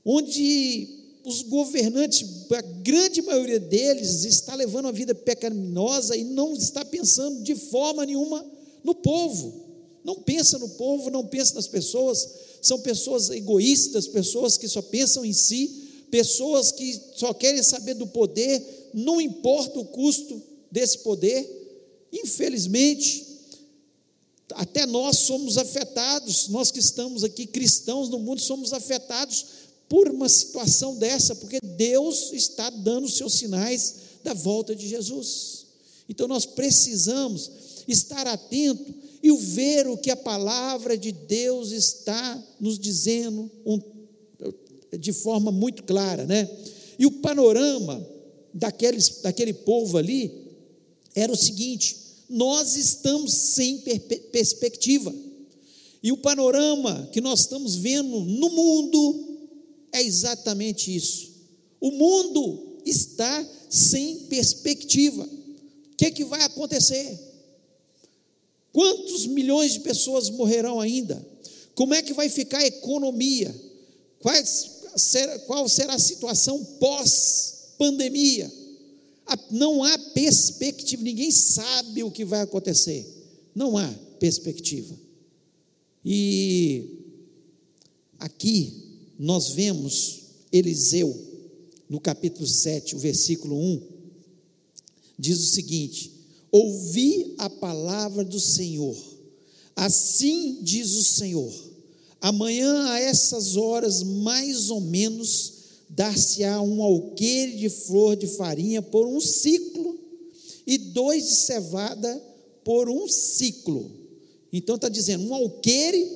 onde 0.05 0.89
os 1.25 1.43
governantes, 1.43 2.25
a 2.53 2.63
grande 2.83 3.21
maioria 3.23 3.59
deles, 3.59 4.25
está 4.25 4.55
levando 4.55 4.87
uma 4.87 4.93
vida 4.93 5.15
pecaminosa 5.15 6.17
e 6.17 6.25
não 6.25 6.53
está 6.53 6.85
pensando 6.85 7.43
de 7.43 7.55
forma 7.55 8.07
nenhuma 8.07 8.45
no 8.85 8.95
povo. 8.95 9.67
Não 10.05 10.17
pensa 10.17 10.59
no 10.59 10.69
povo, 10.71 11.11
não 11.11 11.27
pensa 11.27 11.55
nas 11.55 11.67
pessoas, 11.67 12.29
são 12.67 12.81
pessoas 12.81 13.31
egoístas, 13.31 14.07
pessoas 14.07 14.57
que 14.57 14.69
só 14.69 14.83
pensam 14.83 15.25
em 15.25 15.33
si, 15.33 16.07
pessoas 16.11 16.73
que 16.73 17.01
só 17.15 17.33
querem 17.33 17.63
saber 17.63 17.95
do 17.95 18.07
poder, 18.07 18.91
não 18.93 19.21
importa 19.21 19.79
o 19.79 19.85
custo 19.85 20.43
desse 20.71 20.99
poder. 20.99 22.09
Infelizmente, 22.13 23.27
até 24.55 24.87
nós 24.87 25.19
somos 25.19 25.59
afetados, 25.59 26.49
nós 26.49 26.71
que 26.71 26.79
estamos 26.79 27.25
aqui 27.25 27.47
cristãos 27.47 28.09
no 28.09 28.19
mundo, 28.19 28.41
somos 28.41 28.73
afetados 28.73 29.47
por 29.89 30.09
uma 30.09 30.29
situação 30.29 30.97
dessa, 30.97 31.35
porque 31.35 31.59
Deus 31.63 32.33
está 32.33 32.71
dando 32.71 33.05
os 33.05 33.17
seus 33.17 33.35
sinais 33.35 33.95
da 34.25 34.35
volta 34.35 34.75
de 34.75 34.89
Jesus. 34.89 35.67
Então 36.09 36.27
nós 36.27 36.47
precisamos 36.47 37.51
estar 37.87 38.27
atento 38.27 38.95
e 39.23 39.33
ver 39.37 39.87
o 39.87 39.97
que 39.97 40.11
a 40.11 40.17
palavra 40.17 40.97
de 40.97 41.13
Deus 41.13 41.73
está 41.73 42.43
nos 42.61 42.79
dizendo 42.79 43.51
um, 43.65 43.81
de 44.99 45.13
forma 45.13 45.51
muito 45.51 45.83
clara, 45.83 46.25
né? 46.25 46.49
E 46.99 47.07
o 47.07 47.11
panorama 47.11 48.07
daqueles, 48.53 49.21
daquele 49.23 49.53
povo 49.53 49.99
ali 49.99 50.33
era 51.15 51.33
o 51.33 51.37
seguinte: 51.37 51.97
nós 52.29 52.77
estamos 52.77 53.33
sem 53.33 53.79
perspectiva. 54.33 55.15
E 56.03 56.13
o 56.13 56.17
panorama 56.17 57.09
que 57.13 57.21
nós 57.21 57.41
estamos 57.41 57.75
vendo 57.77 58.21
no 58.21 58.51
mundo 58.51 59.27
é 59.93 60.03
exatamente 60.03 60.95
isso. 60.95 61.33
O 61.81 61.91
mundo 61.91 62.79
está 62.85 63.47
sem 63.69 64.17
perspectiva. 64.29 65.25
O 65.25 65.97
que, 65.97 66.07
é 66.07 66.11
que 66.11 66.25
vai 66.25 66.43
acontecer? 66.43 67.19
Quantos 68.77 69.27
milhões 69.27 69.73
de 69.73 69.81
pessoas 69.81 70.29
morrerão 70.29 70.79
ainda? 70.79 71.27
Como 71.75 71.95
é 71.95 72.03
que 72.03 72.13
vai 72.13 72.29
ficar 72.29 72.59
a 72.59 72.67
economia? 72.67 73.59
Quais, 74.19 74.83
qual 75.47 75.67
será 75.67 75.95
a 75.95 75.99
situação 75.99 76.63
pós-pandemia? 76.79 78.53
não 79.51 79.83
há 79.83 79.99
perspectiva, 80.13 81.03
ninguém 81.03 81.31
sabe 81.31 82.03
o 82.03 82.11
que 82.11 82.23
vai 82.23 82.43
acontecer, 82.43 83.07
não 83.55 83.79
há 83.79 83.89
perspectiva. 84.21 84.95
E 86.05 87.01
aqui 88.19 88.75
nós 89.19 89.53
vemos 89.53 90.21
Eliseu, 90.53 91.19
no 91.89 91.99
capítulo 91.99 92.47
7, 92.47 92.95
o 92.95 92.99
versículo 92.99 93.59
1, 93.59 93.83
diz 95.19 95.41
o 95.41 95.47
seguinte: 95.47 96.16
Ouvi 96.57 97.35
a 97.37 97.51
palavra 97.51 98.25
do 98.25 98.41
Senhor, 98.41 98.97
assim 99.75 100.61
diz 100.63 100.95
o 100.95 101.05
Senhor, 101.05 101.53
amanhã 102.19 102.93
a 102.93 102.99
essas 102.99 103.59
horas, 103.59 104.03
mais 104.03 104.71
ou 104.71 104.81
menos, 104.81 105.53
dar-se-á 105.91 106.63
um 106.63 106.83
alqueire 106.83 107.59
de 107.59 107.69
flor 107.69 108.17
de 108.17 108.27
farinha 108.27 108.81
por 108.81 109.07
um 109.07 109.21
ciclo, 109.21 109.99
e 110.67 110.79
dois 110.79 111.29
de 111.29 111.35
cevada 111.35 112.25
por 112.65 112.89
um 112.89 113.07
ciclo. 113.07 113.91
Então 114.51 114.77
está 114.77 114.89
dizendo 114.89 115.27
um 115.27 115.35
alqueire 115.35 116.11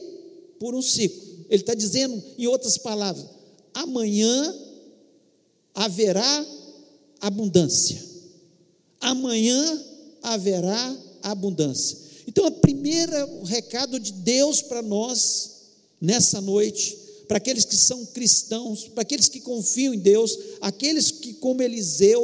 por 0.58 0.74
um 0.74 0.80
ciclo. 0.80 1.20
Ele 1.50 1.62
está 1.62 1.74
dizendo, 1.74 2.20
em 2.38 2.46
outras 2.46 2.78
palavras, 2.78 3.26
amanhã 3.74 4.54
haverá 5.74 6.46
abundância. 7.20 8.02
Amanhã 9.02 9.89
haverá 10.22 10.96
abundância. 11.22 11.98
Então, 12.26 12.46
o 12.46 12.52
primeiro 12.52 13.42
recado 13.44 13.98
de 13.98 14.12
Deus 14.12 14.62
para 14.62 14.82
nós 14.82 15.50
nessa 16.00 16.40
noite 16.40 17.00
para 17.30 17.36
aqueles 17.36 17.64
que 17.64 17.76
são 17.76 18.04
cristãos, 18.06 18.88
para 18.88 19.02
aqueles 19.02 19.28
que 19.28 19.38
confiam 19.38 19.94
em 19.94 20.00
Deus, 20.00 20.36
aqueles 20.60 21.12
que, 21.12 21.34
como 21.34 21.62
Eliseu, 21.62 22.20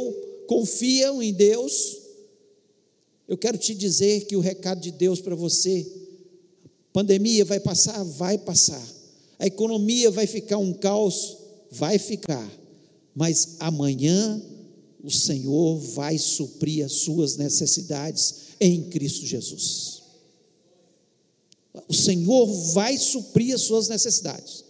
confiam 0.49 1.23
em 1.23 1.33
Deus. 1.33 1.99
Eu 3.29 3.39
quero 3.39 3.57
te 3.57 3.73
dizer 3.73 4.25
que 4.25 4.35
o 4.35 4.41
recado 4.41 4.81
de 4.81 4.91
Deus 4.91 5.21
para 5.21 5.37
você: 5.37 5.87
pandemia 6.93 7.45
vai 7.45 7.61
passar? 7.61 8.03
Vai 8.03 8.37
passar. 8.37 8.85
A 9.39 9.47
economia 9.47 10.11
vai 10.11 10.27
ficar 10.27 10.59
um 10.59 10.73
caos? 10.73 11.37
Vai 11.71 12.01
ficar. 12.01 12.51
Mas 13.15 13.55
amanhã 13.61 14.43
o 15.07 15.11
Senhor 15.11 15.79
vai 15.79 16.19
suprir 16.19 16.85
as 16.85 16.93
suas 16.95 17.37
necessidades 17.37 18.35
em 18.59 18.91
Cristo 18.91 19.25
Jesus. 19.25 20.03
O 21.87 21.95
Senhor 21.95 22.45
vai 22.73 22.99
suprir 22.99 23.55
as 23.55 23.61
suas 23.61 23.87
necessidades. 23.87 24.65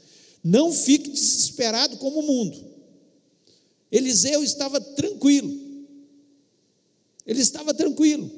Não 0.45 0.71
fique 0.71 1.09
desesperado 1.09 1.97
como 1.97 2.21
o 2.21 2.23
mundo. 2.23 2.63
Eliseu 3.91 4.45
estava 4.45 4.79
tranquilo. 4.79 5.59
Ele 7.27 7.41
estava 7.41 7.73
tranquilo. 7.73 8.31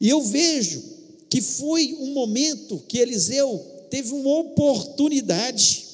E 0.00 0.08
eu 0.08 0.20
vejo 0.20 0.82
que 1.30 1.40
foi 1.40 1.94
um 2.00 2.12
momento 2.12 2.82
que 2.88 2.98
Eliseu 2.98 3.86
teve 3.88 4.10
uma 4.10 4.40
oportunidade. 4.40 5.85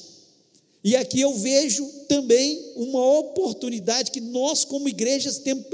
E 0.83 0.95
aqui 0.95 1.21
eu 1.21 1.33
vejo 1.35 1.87
também 2.07 2.73
uma 2.75 3.19
oportunidade 3.19 4.11
que 4.11 4.19
nós, 4.19 4.65
como 4.65 4.89
igrejas, 4.89 5.37
temos 5.37 5.65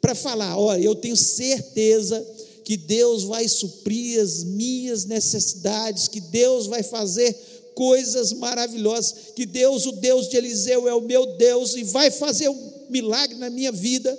para 0.00 0.14
falar: 0.14 0.58
olha, 0.58 0.82
eu 0.82 0.94
tenho 0.96 1.16
certeza 1.16 2.26
que 2.64 2.76
Deus 2.76 3.24
vai 3.24 3.46
suprir 3.46 4.20
as 4.20 4.42
minhas 4.42 5.04
necessidades, 5.04 6.08
que 6.08 6.20
Deus 6.20 6.66
vai 6.66 6.82
fazer 6.82 7.32
coisas 7.74 8.32
maravilhosas, 8.32 9.14
que 9.34 9.46
Deus, 9.46 9.86
o 9.86 9.92
Deus 9.92 10.28
de 10.28 10.36
Eliseu, 10.36 10.88
é 10.88 10.94
o 10.94 11.00
meu 11.00 11.24
Deus 11.36 11.74
e 11.74 11.84
vai 11.84 12.10
fazer 12.10 12.48
um 12.48 12.72
milagre 12.90 13.36
na 13.38 13.48
minha 13.48 13.72
vida, 13.72 14.16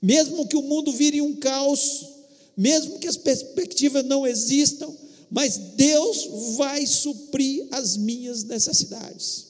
mesmo 0.00 0.46
que 0.46 0.56
o 0.56 0.62
mundo 0.62 0.92
vire 0.92 1.20
um 1.20 1.34
caos, 1.36 2.06
mesmo 2.56 2.98
que 2.98 3.08
as 3.08 3.16
perspectivas 3.16 4.04
não 4.04 4.26
existam, 4.26 4.92
mas 5.32 5.56
Deus 5.56 6.56
vai 6.58 6.86
suprir 6.86 7.66
as 7.70 7.96
minhas 7.96 8.44
necessidades. 8.44 9.46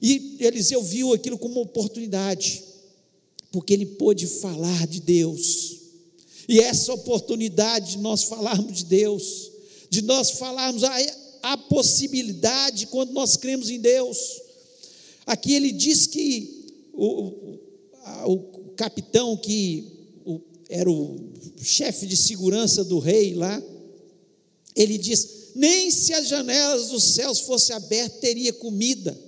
E 0.00 0.36
Eliseu 0.38 0.80
viu 0.80 1.12
aquilo 1.12 1.36
como 1.36 1.54
uma 1.54 1.62
oportunidade, 1.62 2.62
porque 3.50 3.74
ele 3.74 3.84
pôde 3.84 4.28
falar 4.28 4.86
de 4.86 5.00
Deus. 5.00 5.76
E 6.48 6.60
essa 6.60 6.92
oportunidade 6.94 7.96
de 7.96 7.98
nós 7.98 8.22
falarmos 8.22 8.78
de 8.78 8.84
Deus, 8.84 9.50
de 9.90 10.02
nós 10.02 10.30
falarmos 10.30 10.84
a, 10.84 10.96
a 11.42 11.58
possibilidade 11.58 12.86
quando 12.86 13.12
nós 13.12 13.36
cremos 13.36 13.68
em 13.70 13.80
Deus. 13.80 14.40
Aqui 15.26 15.52
ele 15.52 15.72
diz 15.72 16.06
que 16.06 16.64
o, 16.94 17.58
o, 18.24 18.34
o 18.34 18.38
capitão 18.76 19.36
que 19.36 19.98
era 20.68 20.88
o 20.88 21.16
chefe 21.60 22.06
de 22.06 22.16
segurança 22.16 22.84
do 22.84 23.00
rei 23.00 23.34
lá, 23.34 23.60
ele 24.80 24.96
diz: 24.96 25.28
nem 25.54 25.90
se 25.90 26.14
as 26.14 26.28
janelas 26.28 26.88
dos 26.88 27.02
céus 27.14 27.40
fossem 27.40 27.74
abertas, 27.74 28.20
teria 28.20 28.52
comida. 28.52 29.18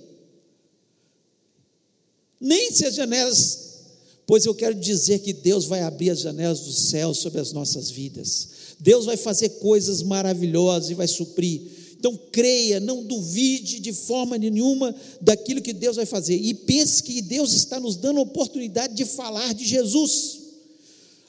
Nem 2.39 2.71
se 2.71 2.85
as 2.85 2.95
janelas 2.95 3.71
Pois 4.31 4.45
eu 4.45 4.55
quero 4.55 4.75
dizer 4.75 5.19
que 5.19 5.33
Deus 5.33 5.65
vai 5.65 5.81
abrir 5.81 6.09
as 6.09 6.21
janelas 6.21 6.61
do 6.61 6.71
céu 6.71 7.13
sobre 7.13 7.41
as 7.41 7.51
nossas 7.51 7.89
vidas. 7.89 8.47
Deus 8.79 9.05
vai 9.05 9.17
fazer 9.17 9.49
coisas 9.59 10.01
maravilhosas 10.01 10.89
e 10.89 10.93
vai 10.93 11.05
suprir. 11.05 11.61
Então 11.99 12.17
creia, 12.31 12.79
não 12.79 13.03
duvide 13.03 13.81
de 13.81 13.91
forma 13.91 14.37
nenhuma 14.37 14.95
daquilo 15.19 15.61
que 15.61 15.73
Deus 15.73 15.97
vai 15.97 16.05
fazer. 16.05 16.35
E 16.35 16.53
pense 16.53 17.03
que 17.03 17.21
Deus 17.21 17.51
está 17.51 17.77
nos 17.77 17.97
dando 17.97 18.19
a 18.19 18.23
oportunidade 18.23 18.95
de 18.95 19.03
falar 19.03 19.53
de 19.53 19.65
Jesus. 19.65 20.39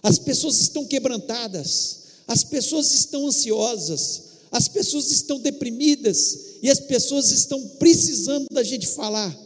As 0.01 0.21
pessoas 0.21 0.61
estão 0.61 0.85
quebrantadas, 0.85 2.02
as 2.27 2.45
pessoas 2.45 2.93
estão 2.95 3.27
ansiosas, 3.27 4.23
as 4.51 4.69
pessoas 4.69 5.11
estão 5.11 5.39
deprimidas 5.41 6.57
e 6.63 6.71
as 6.71 6.81
pessoas 6.81 7.31
estão 7.31 7.61
precisando 7.79 8.47
da 8.51 8.63
gente 8.63 8.87
falar 8.87 9.37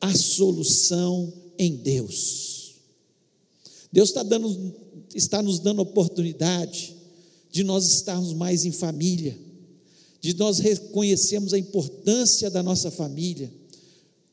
a 0.00 0.14
solução 0.14 1.32
em 1.58 1.76
Deus. 1.76 2.74
Deus 3.92 4.10
está, 4.10 4.22
dando, 4.22 4.74
está 5.14 5.42
nos 5.42 5.58
dando 5.58 5.82
oportunidade 5.82 6.96
de 7.50 7.64
nós 7.64 7.86
estarmos 7.90 8.32
mais 8.32 8.64
em 8.64 8.72
família, 8.72 9.36
de 10.20 10.34
nós 10.34 10.58
reconhecermos 10.58 11.52
a 11.52 11.58
importância 11.58 12.50
da 12.50 12.62
nossa 12.62 12.90
família. 12.90 13.52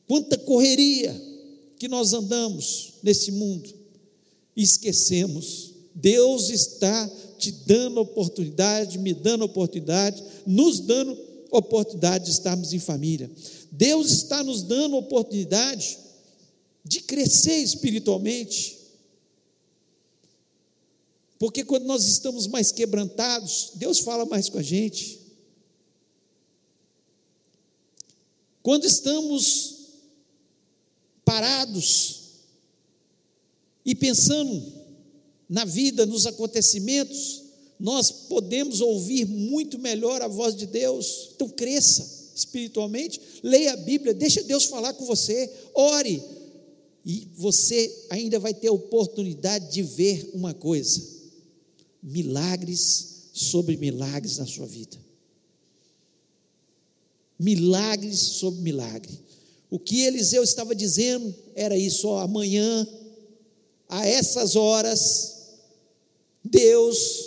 Quanta 0.06 0.38
correria 0.38 1.28
que 1.78 1.88
nós 1.88 2.12
andamos 2.12 2.94
nesse 3.02 3.30
mundo 3.30 3.72
e 4.56 4.62
esquecemos. 4.62 5.74
Deus 5.94 6.50
está 6.50 7.10
te 7.38 7.52
dando 7.52 8.00
oportunidade, 8.00 8.98
me 8.98 9.14
dando 9.14 9.44
oportunidade, 9.44 10.22
nos 10.46 10.80
dando 10.80 11.16
oportunidade 11.50 12.26
de 12.26 12.30
estarmos 12.32 12.72
em 12.72 12.78
família. 12.78 13.30
Deus 13.70 14.10
está 14.10 14.42
nos 14.42 14.62
dando 14.62 14.96
oportunidade 14.96 15.98
de 16.84 17.00
crescer 17.00 17.58
espiritualmente, 17.58 18.78
porque 21.38 21.64
quando 21.64 21.84
nós 21.84 22.04
estamos 22.06 22.46
mais 22.46 22.72
quebrantados, 22.72 23.72
Deus 23.74 24.00
fala 24.00 24.26
mais 24.26 24.48
com 24.48 24.58
a 24.58 24.62
gente. 24.62 25.20
Quando 28.60 28.84
estamos 28.84 29.76
parados 31.24 32.18
e 33.84 33.94
pensando 33.94 34.77
na 35.48 35.64
vida, 35.64 36.04
nos 36.04 36.26
acontecimentos, 36.26 37.42
nós 37.78 38.10
podemos 38.10 38.80
ouvir 38.80 39.24
muito 39.24 39.78
melhor 39.78 40.20
a 40.20 40.28
voz 40.28 40.54
de 40.54 40.66
Deus. 40.66 41.30
Então 41.34 41.48
cresça 41.48 42.18
espiritualmente, 42.34 43.20
leia 43.42 43.72
a 43.72 43.76
Bíblia, 43.76 44.14
deixa 44.14 44.42
Deus 44.42 44.64
falar 44.64 44.92
com 44.92 45.04
você, 45.04 45.50
ore, 45.74 46.22
e 47.04 47.26
você 47.34 48.06
ainda 48.10 48.38
vai 48.38 48.54
ter 48.54 48.68
a 48.68 48.72
oportunidade 48.72 49.72
de 49.72 49.82
ver 49.82 50.30
uma 50.34 50.54
coisa 50.54 51.18
milagres 52.02 53.28
sobre 53.32 53.76
milagres 53.76 54.38
na 54.38 54.46
sua 54.46 54.66
vida. 54.66 54.96
Milagres 57.38 58.18
sobre 58.18 58.60
milagre. 58.62 59.18
O 59.70 59.78
que 59.78 60.02
Eliseu 60.02 60.42
estava 60.42 60.74
dizendo 60.74 61.34
era 61.54 61.76
isso: 61.76 62.08
ó, 62.08 62.20
amanhã, 62.20 62.86
a 63.88 64.06
essas 64.06 64.56
horas, 64.56 65.37
Deus 66.44 67.24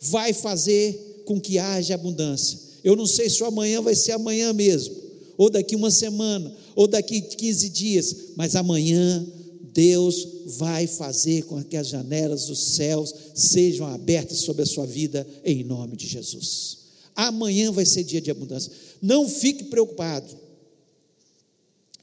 vai 0.00 0.32
fazer 0.32 1.22
com 1.24 1.40
que 1.40 1.58
haja 1.58 1.94
abundância. 1.94 2.58
Eu 2.82 2.96
não 2.96 3.06
sei 3.06 3.30
se 3.30 3.42
amanhã 3.44 3.80
vai 3.80 3.94
ser 3.94 4.12
amanhã 4.12 4.52
mesmo, 4.52 4.94
ou 5.38 5.48
daqui 5.48 5.76
uma 5.76 5.90
semana, 5.90 6.54
ou 6.74 6.86
daqui 6.86 7.20
15 7.20 7.68
dias, 7.68 8.16
mas 8.36 8.56
amanhã 8.56 9.24
Deus 9.72 10.26
vai 10.58 10.86
fazer 10.86 11.44
com 11.44 11.62
que 11.62 11.76
as 11.76 11.88
janelas 11.88 12.46
dos 12.46 12.58
céus 12.58 13.14
sejam 13.34 13.86
abertas 13.86 14.38
sobre 14.38 14.62
a 14.62 14.66
sua 14.66 14.86
vida 14.86 15.26
em 15.44 15.64
nome 15.64 15.96
de 15.96 16.06
Jesus. 16.06 16.78
Amanhã 17.14 17.70
vai 17.70 17.86
ser 17.86 18.04
dia 18.04 18.20
de 18.20 18.30
abundância. 18.30 18.72
Não 19.00 19.28
fique 19.28 19.64
preocupado. 19.64 20.42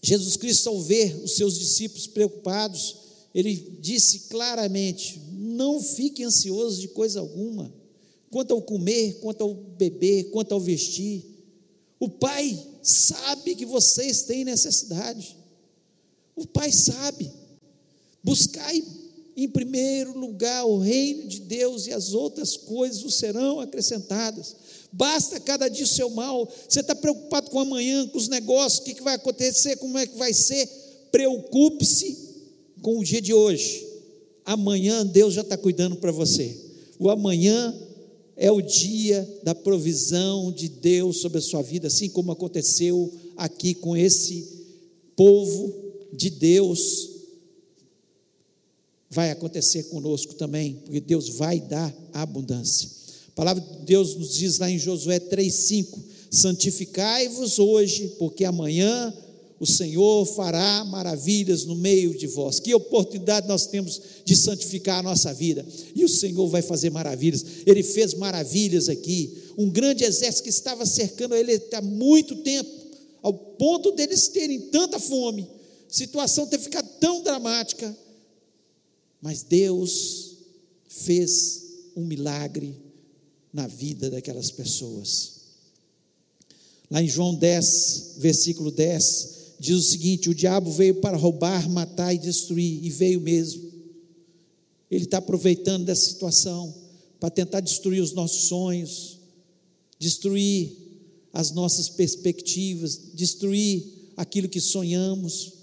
Jesus 0.02 0.38
Cristo, 0.38 0.70
ao 0.70 0.82
ver 0.82 1.24
os 1.24 1.36
seus 1.36 1.60
discípulos 1.60 2.08
preocupados, 2.08 2.96
ele 3.34 3.56
disse 3.80 4.22
claramente: 4.30 5.22
não 5.32 5.82
fique 5.82 6.24
ansioso 6.24 6.82
de 6.82 6.88
coisa 6.90 7.20
alguma, 7.20 7.74
quanto 8.32 8.54
ao 8.54 8.62
comer, 8.62 9.20
quanto 9.22 9.44
ao 9.44 9.54
beber, 9.54 10.32
quanto 10.32 10.54
ao 10.54 10.60
vestir. 10.60 11.26
O 12.00 12.10
Pai 12.10 12.58
sabe 12.82 13.56
que 13.56 13.66
vocês 13.66 14.24
têm 14.24 14.46
necessidade. 14.46 15.36
O 16.36 16.48
Pai 16.48 16.72
sabe. 16.72 17.30
Buscai 18.24 18.84
em 19.36 19.48
primeiro 19.48 20.18
lugar 20.18 20.66
o 20.66 20.78
reino 20.78 21.28
de 21.28 21.40
Deus 21.40 21.88
e 21.88 21.94
as 21.94 22.14
outras 22.14 22.58
coisas 22.58 23.02
vos 23.02 23.16
serão 23.16 23.60
acrescentadas. 23.60 24.56
Basta 24.92 25.40
cada 25.40 25.70
dia 25.70 25.84
o 25.84 25.88
seu 25.88 26.10
mal. 26.10 26.52
Você 26.68 26.80
está 26.80 26.96
preocupado 26.96 27.50
com 27.50 27.60
amanhã, 27.60 28.08
com 28.08 28.18
os 28.18 28.28
negócios, 28.28 28.82
o 28.82 28.84
que, 28.84 28.96
que 28.96 29.04
vai 29.04 29.16
acontecer, 29.16 29.78
como 29.78 29.98
é 29.98 30.08
que 30.08 30.18
vai 30.18 30.34
ser. 30.34 30.68
Preocupe-se 31.12 32.29
com 32.82 33.00
o 33.00 33.04
dia 33.04 33.22
de 33.22 33.34
hoje. 33.34 33.88
Amanhã 34.46 35.06
Deus 35.06 35.34
já 35.34 35.42
está 35.42 35.58
cuidando 35.58 35.96
para 35.98 36.12
você. 36.12 36.56
O 36.98 37.10
amanhã 37.10 37.74
é 38.36 38.52
o 38.52 38.62
dia 38.62 39.28
da 39.44 39.54
provisão 39.54 40.52
de 40.52 40.70
Deus 40.70 41.18
sobre 41.18 41.38
a 41.38 41.42
sua 41.42 41.62
vida, 41.62 41.88
assim 41.88 42.10
como 42.10 42.32
aconteceu 42.32 43.12
aqui 43.36 43.74
com 43.74 43.96
esse 43.96 44.48
povo 45.16 45.74
de 46.14 46.30
Deus 46.30 47.10
vai 49.10 49.32
acontecer 49.32 49.84
conosco 49.84 50.36
também, 50.36 50.76
porque 50.86 51.00
Deus 51.00 51.30
vai 51.30 51.60
dar 51.60 51.94
abundância. 52.14 52.90
A 53.30 53.32
palavra 53.32 53.64
de 53.64 53.86
Deus 53.86 54.16
nos 54.16 54.36
diz 54.36 54.60
lá 54.60 54.70
em 54.70 54.78
Josué 54.78 55.20
3,5: 55.20 56.00
santificai-vos 56.30 57.58
hoje, 57.58 58.16
porque 58.20 58.46
amanhã 58.46 59.14
o 59.60 59.66
Senhor 59.66 60.26
fará 60.26 60.86
maravilhas 60.86 61.66
no 61.66 61.76
meio 61.76 62.18
de 62.18 62.28
vós. 62.28 62.60
Que 62.60 62.74
oportunidade 62.74 63.48
nós 63.48 63.68
temos 63.68 64.02
de 64.24 64.36
santificar 64.36 65.00
a 65.00 65.04
nossa 65.04 65.34
vida. 65.34 65.66
E 65.94 66.06
o 66.06 66.10
Senhor 66.10 66.48
vai 66.48 66.62
fazer 66.62 66.90
maravilhas. 66.90 67.46
Ele 67.66 67.84
fez 67.84 68.14
maravilhas 68.14 68.88
aqui. 68.88 69.38
Um 69.58 69.70
grande 69.70 70.04
exército 70.04 70.44
que 70.44 70.50
estava 70.50 70.86
cercando 70.86 71.36
ele 71.36 71.62
há 71.74 71.82
muito 71.82 72.38
tempo, 72.38 72.70
ao 73.22 73.34
ponto 73.34 73.92
deles 73.92 74.30
terem 74.30 74.60
tanta 74.70 75.00
fome, 75.00 75.46
situação 75.90 76.48
ter 76.48 76.60
ficado 76.60 76.88
tão 77.00 77.22
dramática 77.22 77.94
mas 79.22 79.44
Deus 79.44 80.38
fez 80.88 81.64
um 81.96 82.06
milagre 82.06 82.76
na 83.52 83.68
vida 83.68 84.10
daquelas 84.10 84.52
pessoas. 84.52 85.40
Lá 86.90 87.02
em 87.02 87.08
João 87.08 87.36
10, 87.36 88.16
versículo 88.18 88.72
10, 88.72 89.39
diz 89.60 89.76
o 89.76 89.82
seguinte: 89.82 90.30
O 90.30 90.36
diabo 90.36 90.72
veio 90.72 90.96
para 90.96 91.18
roubar, 91.18 91.70
matar 91.70 92.14
e 92.14 92.18
destruir, 92.18 92.84
e 92.84 92.90
veio 92.90 93.20
mesmo. 93.20 93.70
Ele 94.90 95.04
está 95.04 95.18
aproveitando 95.18 95.86
dessa 95.86 96.10
situação 96.10 96.74
para 97.20 97.30
tentar 97.30 97.60
destruir 97.60 98.02
os 98.02 98.14
nossos 98.14 98.44
sonhos, 98.44 99.20
destruir 100.00 100.72
as 101.34 101.52
nossas 101.52 101.90
perspectivas, 101.90 103.00
destruir 103.14 103.84
aquilo 104.18 104.50
que 104.50 104.60
sonhamos, 104.60 105.54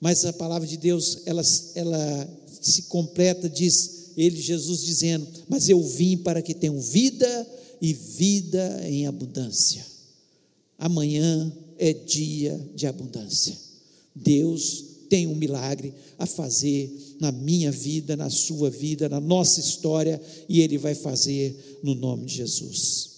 mas 0.00 0.24
a 0.24 0.32
palavra 0.32 0.66
de 0.66 0.76
Deus, 0.76 1.18
ela, 1.26 1.42
ela 1.74 2.38
se 2.60 2.82
completa, 2.82 3.48
diz 3.48 4.12
ele, 4.16 4.40
Jesus, 4.40 4.82
dizendo: 4.84 5.26
Mas 5.48 5.68
eu 5.68 5.80
vim 5.82 6.16
para 6.16 6.42
que 6.42 6.54
tenham 6.54 6.80
vida 6.80 7.46
e 7.80 7.92
vida 7.92 8.80
em 8.88 9.06
abundância. 9.06 9.86
Amanhã 10.78 11.52
é 11.82 11.92
dia 11.92 12.64
de 12.76 12.86
abundância. 12.86 13.58
Deus 14.14 14.84
tem 15.08 15.26
um 15.26 15.34
milagre 15.34 15.92
a 16.16 16.26
fazer 16.26 16.88
na 17.18 17.32
minha 17.32 17.72
vida, 17.72 18.16
na 18.16 18.30
sua 18.30 18.70
vida, 18.70 19.08
na 19.08 19.18
nossa 19.18 19.58
história, 19.58 20.22
e 20.48 20.60
Ele 20.60 20.78
vai 20.78 20.94
fazer 20.94 21.80
no 21.82 21.96
nome 21.96 22.26
de 22.26 22.36
Jesus. 22.36 23.10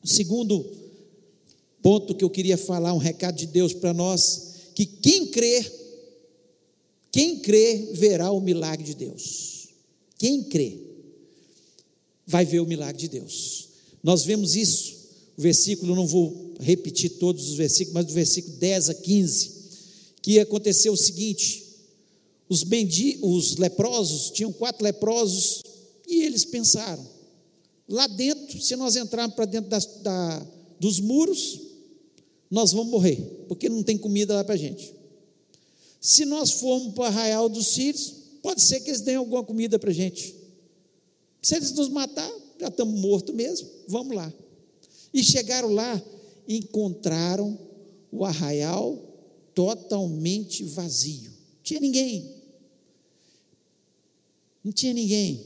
O 0.00 0.06
segundo 0.06 0.64
ponto 1.82 2.14
que 2.14 2.22
eu 2.22 2.30
queria 2.30 2.56
falar, 2.56 2.94
um 2.94 2.98
recado 2.98 3.36
de 3.36 3.46
Deus 3.46 3.72
para 3.72 3.92
nós, 3.92 4.70
que 4.72 4.86
quem 4.86 5.26
crê, 5.26 5.68
quem 7.10 7.40
crê 7.40 7.90
verá 7.94 8.30
o 8.30 8.40
milagre 8.40 8.84
de 8.84 8.94
Deus. 8.94 9.70
Quem 10.16 10.44
crê 10.44 10.78
vai 12.24 12.44
ver 12.44 12.60
o 12.60 12.66
milagre 12.66 13.00
de 13.00 13.08
Deus. 13.08 13.70
Nós 14.04 14.22
vemos 14.22 14.54
isso, 14.54 14.94
o 15.36 15.42
versículo, 15.42 15.96
não 15.96 16.06
vou 16.06 16.45
repetir 16.60 17.18
todos 17.18 17.48
os 17.50 17.54
versículos, 17.54 17.94
mas 17.94 18.06
do 18.06 18.12
versículo 18.12 18.56
10 18.56 18.90
a 18.90 18.94
15, 18.94 19.52
que 20.22 20.38
aconteceu 20.38 20.92
o 20.92 20.96
seguinte: 20.96 21.64
os, 22.48 22.62
bendi, 22.62 23.18
os 23.22 23.56
leprosos, 23.56 24.30
tinham 24.30 24.52
quatro 24.52 24.84
leprosos, 24.84 25.62
e 26.06 26.22
eles 26.22 26.44
pensaram: 26.44 27.06
lá 27.88 28.06
dentro, 28.06 28.60
se 28.60 28.76
nós 28.76 28.96
entrarmos 28.96 29.34
para 29.34 29.44
dentro 29.44 29.70
das, 29.70 29.86
da, 30.02 30.46
dos 30.80 31.00
muros, 31.00 31.60
nós 32.50 32.72
vamos 32.72 32.90
morrer, 32.90 33.16
porque 33.48 33.68
não 33.68 33.82
tem 33.82 33.98
comida 33.98 34.34
lá 34.34 34.44
para 34.44 34.54
a 34.54 34.58
gente. 34.58 34.94
Se 36.00 36.24
nós 36.24 36.52
formos 36.52 36.94
para 36.94 37.02
o 37.02 37.06
arraial 37.06 37.48
dos 37.48 37.66
sírios, 37.68 38.14
pode 38.42 38.62
ser 38.62 38.80
que 38.80 38.90
eles 38.90 39.00
deem 39.00 39.16
alguma 39.16 39.42
comida 39.42 39.78
para 39.78 39.90
a 39.90 39.94
gente. 39.94 40.34
Se 41.42 41.56
eles 41.56 41.72
nos 41.72 41.88
matar, 41.88 42.30
já 42.60 42.68
estamos 42.68 42.98
mortos 43.00 43.34
mesmo, 43.34 43.68
vamos 43.88 44.14
lá. 44.14 44.32
E 45.12 45.22
chegaram 45.22 45.72
lá, 45.72 46.02
encontraram 46.48 47.58
o 48.10 48.24
arraial 48.24 48.98
totalmente 49.54 50.64
vazio. 50.64 51.30
Não 51.30 51.62
tinha 51.62 51.80
ninguém. 51.80 52.36
Não 54.62 54.72
tinha 54.72 54.92
ninguém. 54.92 55.40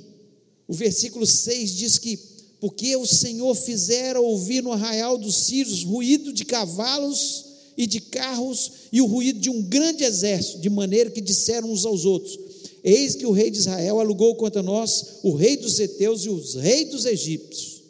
O 0.67 0.75
versículo 0.75 1.27
6 1.27 1.71
diz 1.73 1.99
que 1.99 2.19
porque 2.61 2.95
o 2.95 3.07
Senhor 3.07 3.55
fizera 3.55 4.21
ouvir 4.21 4.63
no 4.63 4.73
arraial 4.73 5.17
dos 5.17 5.47
sírios 5.47 5.83
ruído 5.83 6.33
de 6.33 6.45
cavalos 6.45 7.47
e 7.77 7.87
de 7.87 8.01
carros 8.01 8.73
e 8.93 9.01
o 9.01 9.07
ruído 9.07 9.41
de 9.41 9.49
um 9.49 9.63
grande 9.63 10.05
exército, 10.05 10.61
de 10.61 10.69
maneira 10.69 11.11
que 11.11 11.23
disseram 11.23 11.71
uns 11.71 11.87
aos 11.87 12.05
outros: 12.05 12.39
Eis 12.85 13.15
que 13.15 13.25
o 13.25 13.33
rei 13.33 13.51
de 13.51 13.59
Israel 13.59 13.99
alugou 13.99 14.35
contra 14.35 14.63
nós 14.63 15.21
o 15.23 15.35
rei 15.35 15.57
dos 15.57 15.81
Eteus 15.81 16.25
e 16.25 16.29
os 16.29 16.55
reis 16.55 16.91
dos 16.91 17.07
egípcios. 17.07 17.83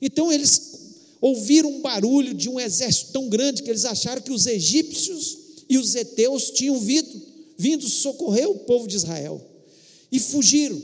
Então 0.00 0.32
eles 0.32 0.71
ouviram 1.22 1.70
um 1.70 1.80
barulho 1.80 2.34
de 2.34 2.48
um 2.48 2.58
exército 2.58 3.12
tão 3.12 3.28
grande 3.28 3.62
que 3.62 3.70
eles 3.70 3.84
acharam 3.84 4.20
que 4.20 4.32
os 4.32 4.44
egípcios 4.44 5.38
e 5.68 5.78
os 5.78 5.94
Eteus 5.94 6.50
tinham 6.50 6.78
vindo, 6.80 7.22
vindo 7.56 7.88
socorrer 7.88 8.50
o 8.50 8.58
povo 8.58 8.88
de 8.88 8.96
Israel. 8.96 9.40
E 10.10 10.18
fugiram, 10.18 10.82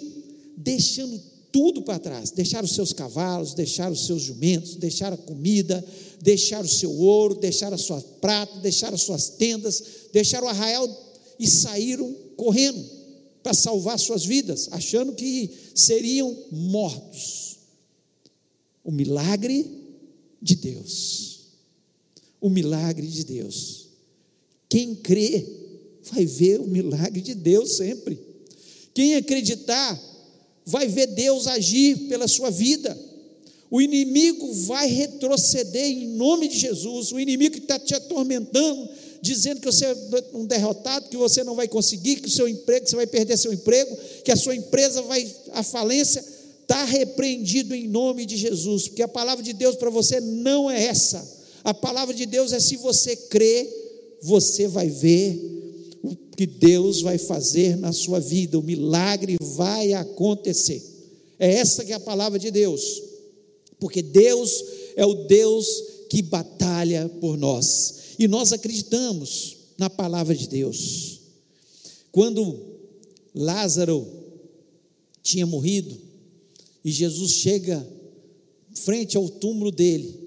deixando 0.56 1.20
tudo 1.50 1.82
para 1.82 1.98
trás. 1.98 2.30
Deixaram 2.30 2.66
os 2.66 2.74
seus 2.74 2.92
cavalos, 2.92 3.52
deixaram 3.52 3.92
os 3.92 4.06
seus 4.06 4.22
jumentos, 4.22 4.76
deixaram 4.76 5.14
a 5.14 5.18
comida, 5.18 5.84
deixaram 6.22 6.64
o 6.64 6.68
seu 6.68 6.96
ouro, 6.96 7.34
deixaram 7.34 7.74
a 7.74 7.78
sua 7.78 8.00
prata, 8.20 8.60
deixaram 8.60 8.94
as 8.94 9.02
suas 9.02 9.30
tendas, 9.30 9.82
deixaram 10.12 10.46
o 10.46 10.50
arraial 10.50 10.88
e 11.36 11.48
saíram 11.48 12.14
correndo 12.36 12.82
para 13.42 13.54
salvar 13.54 13.98
suas 13.98 14.24
vidas, 14.24 14.68
achando 14.70 15.14
que 15.14 15.50
seriam 15.74 16.36
mortos. 16.52 17.56
O 18.84 18.92
milagre 18.92 19.87
de 20.40 20.54
Deus. 20.56 21.40
O 22.40 22.48
milagre 22.48 23.06
de 23.06 23.24
Deus. 23.24 23.88
Quem 24.68 24.94
crê 24.94 25.44
vai 26.02 26.24
ver 26.24 26.60
o 26.60 26.66
milagre 26.66 27.20
de 27.20 27.34
Deus 27.34 27.76
sempre. 27.76 28.18
Quem 28.94 29.14
acreditar 29.14 29.98
vai 30.64 30.86
ver 30.86 31.06
Deus 31.08 31.46
agir 31.46 32.08
pela 32.08 32.28
sua 32.28 32.50
vida. 32.50 32.96
O 33.70 33.80
inimigo 33.80 34.52
vai 34.66 34.88
retroceder 34.88 35.84
em 35.84 36.08
nome 36.08 36.48
de 36.48 36.58
Jesus. 36.58 37.12
O 37.12 37.20
inimigo 37.20 37.54
que 37.54 37.62
está 37.62 37.78
te 37.78 37.94
atormentando, 37.94 38.88
dizendo 39.20 39.60
que 39.60 39.66
você 39.66 39.86
é 39.86 39.96
um 40.32 40.46
derrotado, 40.46 41.08
que 41.08 41.16
você 41.16 41.44
não 41.44 41.54
vai 41.54 41.68
conseguir, 41.68 42.16
que 42.16 42.28
o 42.28 42.30
seu 42.30 42.48
emprego, 42.48 42.84
que 42.84 42.90
você 42.90 42.96
vai 42.96 43.06
perder 43.06 43.36
seu 43.36 43.52
emprego, 43.52 43.96
que 44.24 44.32
a 44.32 44.36
sua 44.36 44.56
empresa 44.56 45.02
vai 45.02 45.30
à 45.52 45.62
falência, 45.62 46.24
está 46.68 46.84
repreendido 46.84 47.74
em 47.74 47.88
nome 47.88 48.26
de 48.26 48.36
Jesus, 48.36 48.88
porque 48.88 49.00
a 49.00 49.08
palavra 49.08 49.42
de 49.42 49.54
Deus 49.54 49.74
para 49.76 49.88
você 49.88 50.20
não 50.20 50.70
é 50.70 50.84
essa. 50.84 51.26
A 51.64 51.72
palavra 51.72 52.14
de 52.14 52.26
Deus 52.26 52.52
é 52.52 52.60
se 52.60 52.76
você 52.76 53.16
crê, 53.16 53.66
você 54.20 54.68
vai 54.68 54.90
ver 54.90 55.96
o 56.02 56.14
que 56.36 56.46
Deus 56.46 57.00
vai 57.00 57.16
fazer 57.16 57.74
na 57.78 57.90
sua 57.90 58.20
vida, 58.20 58.58
o 58.58 58.62
milagre 58.62 59.38
vai 59.40 59.94
acontecer. 59.94 60.82
É 61.38 61.54
essa 61.54 61.86
que 61.86 61.92
é 61.92 61.94
a 61.94 62.00
palavra 62.00 62.38
de 62.38 62.50
Deus. 62.50 63.02
Porque 63.80 64.02
Deus 64.02 64.62
é 64.94 65.06
o 65.06 65.14
Deus 65.26 65.66
que 66.10 66.20
batalha 66.20 67.08
por 67.18 67.38
nós. 67.38 67.94
E 68.18 68.28
nós 68.28 68.52
acreditamos 68.52 69.56
na 69.78 69.88
palavra 69.88 70.34
de 70.34 70.46
Deus. 70.46 71.20
Quando 72.12 72.60
Lázaro 73.34 74.06
tinha 75.22 75.46
morrido 75.46 76.07
e 76.88 76.90
Jesus 76.90 77.32
chega 77.32 77.86
frente 78.72 79.14
ao 79.14 79.28
túmulo 79.28 79.70
dele, 79.70 80.26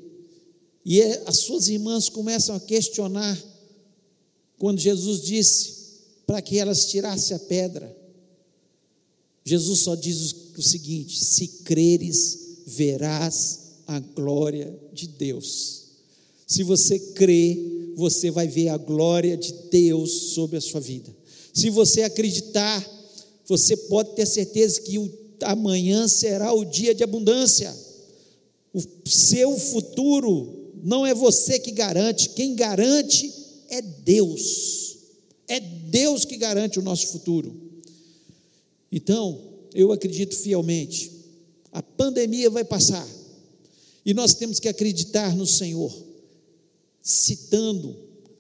e 0.86 1.02
é, 1.02 1.24
as 1.26 1.40
suas 1.40 1.68
irmãs 1.70 2.08
começam 2.08 2.56
a 2.56 2.60
questionar 2.60 3.36
quando 4.60 4.80
Jesus 4.80 5.24
disse 5.24 5.74
para 6.28 6.40
que 6.40 6.60
elas 6.60 6.86
tirassem 6.86 7.36
a 7.36 7.40
pedra. 7.40 7.98
Jesus 9.44 9.80
só 9.80 9.96
diz 9.96 10.36
o 10.56 10.62
seguinte: 10.62 11.26
se 11.26 11.48
creres, 11.64 12.60
verás 12.68 13.60
a 13.88 14.00
glória 14.00 14.80
de 14.94 15.08
Deus. 15.08 15.86
Se 16.46 16.62
você 16.62 17.00
crê, 17.00 17.58
você 17.96 18.30
vai 18.30 18.48
ver 18.48 18.68
a 18.68 18.78
glória 18.78 19.36
de 19.36 19.52
Deus 19.72 20.34
sobre 20.34 20.58
a 20.58 20.62
sua 20.62 20.80
vida. 20.80 21.12
Se 21.52 21.72
você 21.72 22.04
acreditar, 22.04 22.88
você 23.48 23.76
pode 23.76 24.14
ter 24.16 24.28
certeza 24.28 24.80
que 24.82 25.00
o, 25.00 25.21
amanhã 25.44 26.08
será 26.08 26.54
o 26.54 26.66
dia 26.66 26.94
de 26.94 27.04
abundância. 27.04 27.76
O 28.74 28.82
seu 29.06 29.58
futuro 29.58 30.72
não 30.84 31.06
é 31.06 31.14
você 31.14 31.60
que 31.60 31.72
garante, 31.72 32.30
quem 32.30 32.56
garante 32.56 33.32
é 33.70 33.82
Deus. 33.82 34.98
É 35.48 35.60
Deus 35.60 36.26
que 36.26 36.38
garante 36.38 36.80
o 36.80 36.84
nosso 36.84 37.08
futuro. 37.08 37.54
Então, 38.92 39.40
eu 39.74 39.92
acredito 39.92 40.36
fielmente, 40.36 41.12
a 41.72 41.82
pandemia 41.82 42.50
vai 42.50 42.64
passar. 42.64 43.08
E 44.06 44.14
nós 44.14 44.34
temos 44.34 44.60
que 44.60 44.68
acreditar 44.68 45.36
no 45.36 45.46
Senhor, 45.46 45.94
citando 47.02 47.96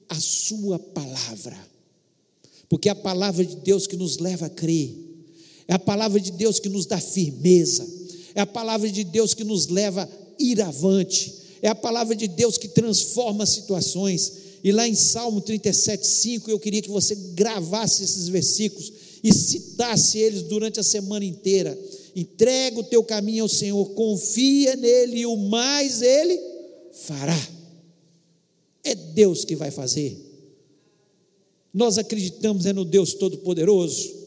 a 0.10 0.20
Sua 0.20 0.78
palavra, 0.78 1.58
porque 2.68 2.90
é 2.90 2.92
a 2.92 2.96
palavra 2.96 3.46
de 3.46 3.58
Deus 3.58 3.88
que 3.88 3.96
nos 3.96 4.18
leva 4.18 4.48
a 4.48 4.50
crer, 4.50 5.11
é 5.71 5.75
a 5.75 5.79
palavra 5.79 6.19
de 6.19 6.34
Deus 6.34 6.60
que 6.60 6.67
nos 6.67 6.86
dá 6.86 6.99
firmeza, 6.99 7.88
é 8.36 8.41
a 8.41 8.45
palavra 8.45 8.91
de 8.91 9.05
Deus 9.05 9.34
que 9.34 9.45
nos 9.45 9.67
leva 9.67 10.03
a 10.03 10.10
ir 10.38 10.62
avante, 10.62 11.34
é 11.62 11.69
a 11.69 11.75
palavra 11.75 12.13
de 12.13 12.27
Deus 12.27 12.57
que 12.57 12.67
transforma 12.67 13.45
situações, 13.45 14.34
e 14.62 14.69
lá 14.73 14.86
em 14.86 14.93
Salmo 14.95 15.39
37, 15.39 16.05
5, 16.05 16.51
eu 16.51 16.60
queria 16.60 16.81
que 16.81 16.89
você 16.89 17.15
gravasse 17.15 18.03
esses 18.03 18.27
versículos 18.27 18.91
e 19.23 19.34
citasse 19.34 20.17
eles 20.17 20.43
durante 20.43 20.77
a 20.77 20.84
semana 20.84 21.23
inteira. 21.23 21.79
Entrega 22.13 22.77
o 22.77 22.84
teu 22.84 23.01
caminho 23.01 23.43
ao 23.43 23.49
Senhor, 23.49 23.91
confia 23.91 24.75
nele 24.75 25.21
e 25.21 25.25
o 25.25 25.38
mais 25.38 26.01
ele 26.01 26.38
fará. 26.91 27.47
É 28.84 28.93
Deus 28.93 29.45
que 29.45 29.55
vai 29.55 29.71
fazer. 29.71 30.17
Nós 31.73 31.97
acreditamos 31.97 32.65
é 32.65 32.73
no 32.73 32.84
Deus 32.84 33.13
Todo-Poderoso. 33.13 34.20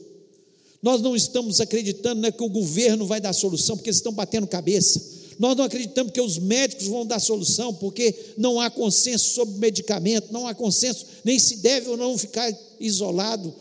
Nós 0.85 1.01
não 1.01 1.17
estamos 1.17 1.63
acreditando 1.63 2.21
né, 2.21 2.31
que 2.31 2.43
o 2.43 2.49
governo 2.51 3.07
vai 3.07 3.19
dar 3.19 3.33
solução, 3.33 3.75
porque 3.75 3.89
eles 3.89 3.97
estão 3.97 4.13
batendo 4.13 4.47
cabeça. 4.47 5.01
Nós 5.39 5.57
não 5.57 5.65
acreditamos 5.65 6.13
que 6.13 6.21
os 6.21 6.37
médicos 6.39 6.89
vão 6.89 7.07
dar 7.07 7.19
solução, 7.21 7.73
porque 7.73 8.15
não 8.37 8.61
há 8.61 8.69
consenso 8.69 9.31
sobre 9.31 9.57
medicamento, 9.57 10.31
não 10.31 10.47
há 10.47 10.55
consenso 10.55 11.07
nem 11.25 11.39
se 11.39 11.57
deve 11.57 11.89
ou 11.89 11.97
não 11.97 12.19
ficar 12.19 12.55
isolado 12.79 13.55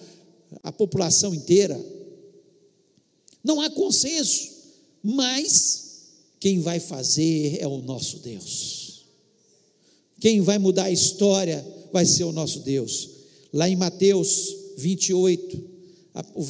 a 0.61 0.69
população 0.69 1.33
inteira. 1.33 1.79
Não 3.41 3.61
há 3.61 3.69
consenso, 3.69 4.49
mas 5.01 6.01
quem 6.41 6.59
vai 6.59 6.81
fazer 6.81 7.57
é 7.57 7.65
o 7.65 7.77
nosso 7.77 8.17
Deus. 8.17 9.05
Quem 10.19 10.41
vai 10.41 10.57
mudar 10.57 10.83
a 10.83 10.91
história 10.91 11.65
vai 11.89 12.05
ser 12.05 12.25
o 12.25 12.33
nosso 12.33 12.59
Deus. 12.59 13.11
Lá 13.53 13.69
em 13.69 13.77
Mateus 13.77 14.53
28, 14.75 15.72
o 16.35 16.43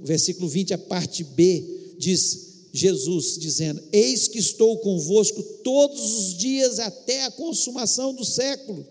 versículo 0.00 0.48
20, 0.48 0.74
a 0.74 0.78
parte 0.78 1.22
B, 1.22 1.94
diz 1.98 2.46
Jesus 2.72 3.38
dizendo: 3.38 3.82
Eis 3.92 4.28
que 4.28 4.38
estou 4.38 4.78
convosco 4.78 5.42
todos 5.62 6.18
os 6.18 6.34
dias 6.36 6.78
até 6.78 7.24
a 7.24 7.30
consumação 7.30 8.14
do 8.14 8.24
século. 8.24 8.86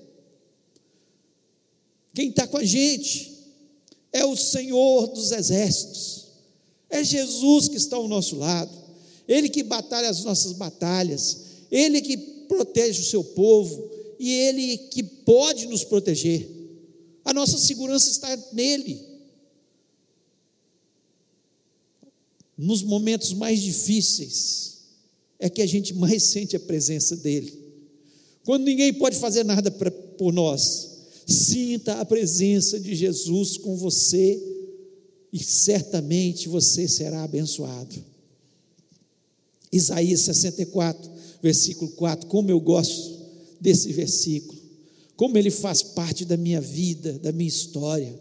Quem 2.13 2.29
está 2.29 2.47
com 2.47 2.57
a 2.57 2.63
gente 2.63 3.33
é 4.11 4.25
o 4.25 4.35
Senhor 4.35 5.07
dos 5.07 5.31
exércitos, 5.31 6.27
é 6.89 7.03
Jesus 7.03 7.67
que 7.67 7.77
está 7.77 7.95
ao 7.97 8.07
nosso 8.07 8.37
lado, 8.37 8.71
Ele 9.27 9.49
que 9.49 9.63
batalha 9.63 10.09
as 10.09 10.23
nossas 10.23 10.53
batalhas, 10.53 11.37
Ele 11.71 12.01
que 12.01 12.17
protege 12.17 13.01
o 13.01 13.05
seu 13.05 13.23
povo 13.23 13.91
e 14.19 14.31
Ele 14.31 14.77
que 14.77 15.03
pode 15.03 15.67
nos 15.67 15.83
proteger. 15.83 16.49
A 17.23 17.33
nossa 17.33 17.57
segurança 17.57 18.09
está 18.09 18.37
nele. 18.53 19.14
Nos 22.57 22.81
momentos 22.81 23.33
mais 23.33 23.61
difíceis, 23.61 24.77
é 25.39 25.49
que 25.49 25.61
a 25.61 25.65
gente 25.65 25.93
mais 25.93 26.23
sente 26.31 26.55
a 26.55 26.59
presença 26.59 27.15
dEle. 27.15 27.53
Quando 28.43 28.63
ninguém 28.63 28.93
pode 28.93 29.17
fazer 29.17 29.43
nada 29.43 29.71
pra, 29.71 29.91
por 29.91 30.31
nós, 30.31 30.89
sinta 31.27 31.99
a 31.99 32.05
presença 32.05 32.79
de 32.79 32.95
Jesus 32.95 33.57
com 33.57 33.75
você 33.75 34.41
e 35.33 35.43
certamente 35.43 36.47
você 36.47 36.87
será 36.87 37.23
abençoado. 37.23 37.95
Isaías 39.71 40.21
64, 40.21 41.11
versículo 41.41 41.91
4. 41.91 42.27
Como 42.27 42.49
eu 42.49 42.59
gosto 42.59 43.15
desse 43.59 43.91
versículo, 43.91 44.57
como 45.17 45.37
ele 45.37 45.51
faz 45.51 45.81
parte 45.81 46.23
da 46.23 46.37
minha 46.37 46.61
vida, 46.61 47.13
da 47.19 47.31
minha 47.31 47.47
história, 47.49 48.17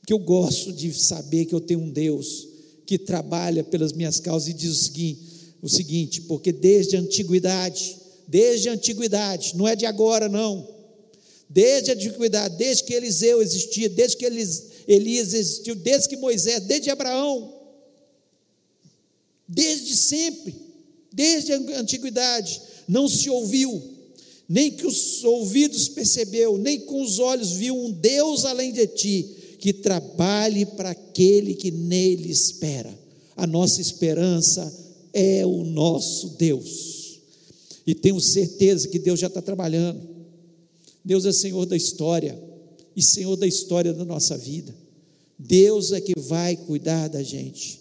porque 0.00 0.12
eu 0.12 0.18
gosto 0.18 0.72
de 0.72 0.92
saber 0.92 1.46
que 1.46 1.54
eu 1.54 1.60
tenho 1.60 1.80
um 1.80 1.90
Deus 1.90 2.49
que 2.90 2.98
trabalha 2.98 3.62
pelas 3.62 3.92
minhas 3.92 4.18
causas 4.18 4.48
e 4.48 4.52
diz 4.52 4.72
o 4.72 4.74
seguinte, 4.74 5.22
o 5.62 5.68
seguinte, 5.68 6.22
porque 6.22 6.50
desde 6.50 6.96
a 6.96 7.00
antiguidade, 7.00 7.96
desde 8.26 8.68
a 8.68 8.72
antiguidade, 8.72 9.54
não 9.54 9.68
é 9.68 9.76
de 9.76 9.86
agora 9.86 10.28
não, 10.28 10.68
desde 11.48 11.92
a 11.92 11.94
antiguidade, 11.94 12.56
desde 12.56 12.82
que 12.82 12.92
Eliseu 12.92 13.40
existia, 13.40 13.88
desde 13.88 14.16
que 14.16 14.24
Elias 14.88 15.32
existiu, 15.32 15.76
desde 15.76 16.08
que 16.08 16.16
Moisés, 16.16 16.64
desde 16.64 16.90
Abraão, 16.90 17.54
desde 19.46 19.94
sempre, 19.94 20.52
desde 21.12 21.52
a 21.52 21.78
antiguidade, 21.78 22.60
não 22.88 23.08
se 23.08 23.30
ouviu, 23.30 23.80
nem 24.48 24.72
que 24.72 24.84
os 24.84 25.22
ouvidos 25.22 25.88
percebeu, 25.88 26.58
nem 26.58 26.80
com 26.80 27.00
os 27.02 27.20
olhos 27.20 27.52
viu 27.52 27.80
um 27.80 27.92
Deus 27.92 28.44
além 28.44 28.72
de 28.72 28.84
ti, 28.88 29.36
que 29.60 29.72
trabalhe 29.72 30.64
para 30.64 30.90
aquele 30.90 31.54
que 31.54 31.70
nele 31.70 32.30
espera. 32.30 32.92
A 33.36 33.46
nossa 33.46 33.80
esperança 33.80 34.72
é 35.12 35.44
o 35.44 35.64
nosso 35.64 36.30
Deus. 36.30 37.20
E 37.86 37.94
tenho 37.94 38.20
certeza 38.20 38.88
que 38.88 38.98
Deus 38.98 39.20
já 39.20 39.26
está 39.26 39.42
trabalhando. 39.42 40.00
Deus 41.04 41.24
é 41.24 41.32
Senhor 41.32 41.66
da 41.66 41.76
história 41.76 42.42
e 42.96 43.02
Senhor 43.02 43.36
da 43.36 43.46
história 43.46 43.92
da 43.92 44.04
nossa 44.04 44.36
vida. 44.36 44.74
Deus 45.38 45.92
é 45.92 46.00
que 46.00 46.18
vai 46.18 46.56
cuidar 46.56 47.08
da 47.08 47.22
gente. 47.22 47.80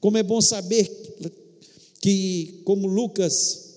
Como 0.00 0.16
é 0.16 0.22
bom 0.22 0.40
saber 0.40 0.90
que, 2.00 2.60
como 2.64 2.86
Lucas 2.86 3.68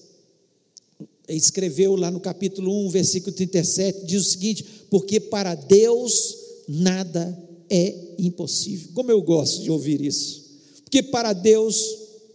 escreveu 1.27 1.95
lá 1.95 2.11
no 2.11 2.19
capítulo 2.19 2.85
1, 2.87 2.89
versículo 2.89 3.35
37, 3.35 4.05
diz 4.05 4.21
o 4.27 4.29
seguinte: 4.29 4.65
porque 4.89 5.19
para 5.19 5.55
Deus 5.55 6.40
nada 6.71 7.37
é 7.69 8.15
impossível. 8.17 8.89
Como 8.93 9.11
eu 9.11 9.21
gosto 9.21 9.61
de 9.61 9.69
ouvir 9.69 10.01
isso, 10.01 10.41
porque 10.83 11.03
para 11.03 11.33
Deus 11.33 11.77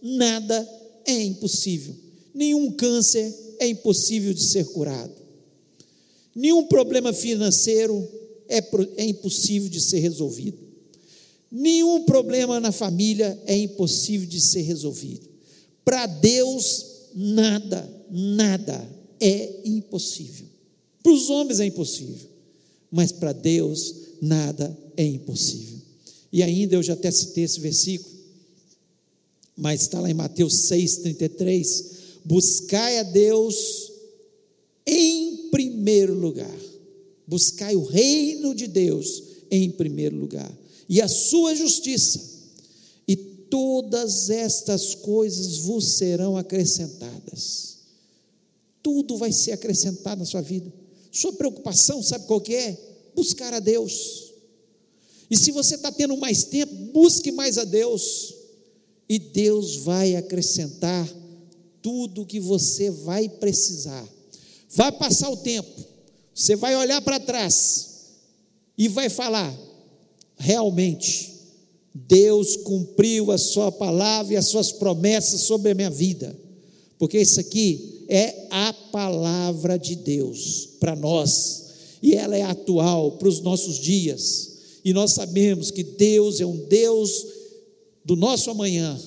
nada 0.01 0.67
é 1.05 1.23
impossível. 1.23 1.95
Nenhum 2.33 2.71
câncer 2.71 3.33
é 3.59 3.67
impossível 3.67 4.33
de 4.33 4.43
ser 4.43 4.65
curado. 4.65 5.15
Nenhum 6.35 6.67
problema 6.67 7.11
financeiro 7.11 8.07
é, 8.47 8.63
é 8.97 9.05
impossível 9.05 9.69
de 9.69 9.81
ser 9.81 9.99
resolvido. 9.99 10.59
Nenhum 11.51 12.03
problema 12.03 12.59
na 12.59 12.71
família 12.71 13.41
é 13.45 13.57
impossível 13.57 14.27
de 14.27 14.39
ser 14.39 14.61
resolvido. 14.61 15.27
Para 15.83 16.05
Deus, 16.05 16.85
nada, 17.15 17.89
nada 18.11 18.87
é 19.19 19.61
impossível. 19.65 20.45
Para 21.01 21.11
os 21.13 21.29
homens 21.29 21.59
é 21.59 21.65
impossível, 21.65 22.27
mas 22.91 23.11
para 23.11 23.31
Deus 23.31 24.06
nada 24.21 24.75
é 24.95 25.05
impossível. 25.05 25.77
E 26.31 26.43
ainda 26.43 26.75
eu 26.75 26.83
já 26.83 26.93
até 26.93 27.09
citei 27.09 27.43
esse 27.43 27.59
versículo, 27.59 28.15
mas 29.55 29.81
está 29.81 29.99
lá 29.99 30.09
em 30.09 30.13
Mateus 30.13 30.69
6,33: 30.69 31.85
buscai 32.23 32.99
a 32.99 33.03
Deus 33.03 33.91
em 34.85 35.49
primeiro 35.49 36.13
lugar, 36.13 36.57
buscai 37.25 37.75
o 37.75 37.83
reino 37.83 38.53
de 38.53 38.67
Deus 38.67 39.23
em 39.49 39.71
primeiro 39.71 40.15
lugar, 40.17 40.51
e 40.87 41.01
a 41.01 41.07
sua 41.07 41.55
justiça, 41.55 42.21
e 43.07 43.15
todas 43.15 44.29
estas 44.29 44.93
coisas 44.95 45.57
vos 45.59 45.97
serão 45.97 46.37
acrescentadas. 46.37 47.77
Tudo 48.83 49.17
vai 49.17 49.31
ser 49.31 49.51
acrescentado 49.51 50.19
na 50.19 50.25
sua 50.25 50.41
vida. 50.41 50.71
Sua 51.11 51.33
preocupação, 51.33 52.01
sabe 52.03 52.25
qual 52.25 52.39
que 52.39 52.55
é? 52.55 52.86
Buscar 53.17 53.51
a 53.51 53.59
Deus. 53.59 54.31
E 55.29 55.35
se 55.35 55.51
você 55.51 55.73
está 55.73 55.91
tendo 55.91 56.15
mais 56.15 56.43
tempo, 56.43 56.73
busque 56.93 57.31
mais 57.31 57.57
a 57.57 57.63
Deus. 57.63 58.35
E 59.09 59.17
Deus 59.17 59.77
vai 59.77 60.15
acrescentar 60.15 61.09
tudo 61.81 62.25
que 62.25 62.39
você 62.39 62.91
vai 62.91 63.27
precisar. 63.27 64.07
Vai 64.69 64.91
passar 64.91 65.29
o 65.31 65.37
tempo, 65.37 65.83
você 66.35 66.55
vai 66.55 66.75
olhar 66.75 67.01
para 67.01 67.19
trás 67.19 67.87
e 68.77 68.87
vai 68.87 69.09
falar: 69.09 69.51
realmente, 70.37 71.33
Deus 71.93 72.55
cumpriu 72.57 73.31
a 73.31 73.37
Sua 73.37 73.71
palavra 73.71 74.33
e 74.33 74.37
as 74.37 74.47
Suas 74.47 74.71
promessas 74.71 75.41
sobre 75.41 75.71
a 75.71 75.75
minha 75.75 75.89
vida, 75.89 76.37
porque 76.99 77.17
isso 77.19 77.39
aqui 77.39 78.05
é 78.09 78.47
a 78.51 78.73
palavra 78.91 79.79
de 79.79 79.95
Deus 79.95 80.69
para 80.79 80.95
nós 80.95 81.66
e 82.01 82.13
ela 82.13 82.37
é 82.37 82.43
atual 82.43 83.13
para 83.13 83.27
os 83.27 83.41
nossos 83.41 83.79
dias. 83.79 84.57
E 84.83 84.93
nós 84.93 85.11
sabemos 85.11 85.71
que 85.71 85.83
Deus 85.83 86.39
é 86.39 86.45
um 86.45 86.57
Deus 86.67 87.25
do 88.05 88.15
nosso 88.15 88.49
amanhã, 88.49 88.97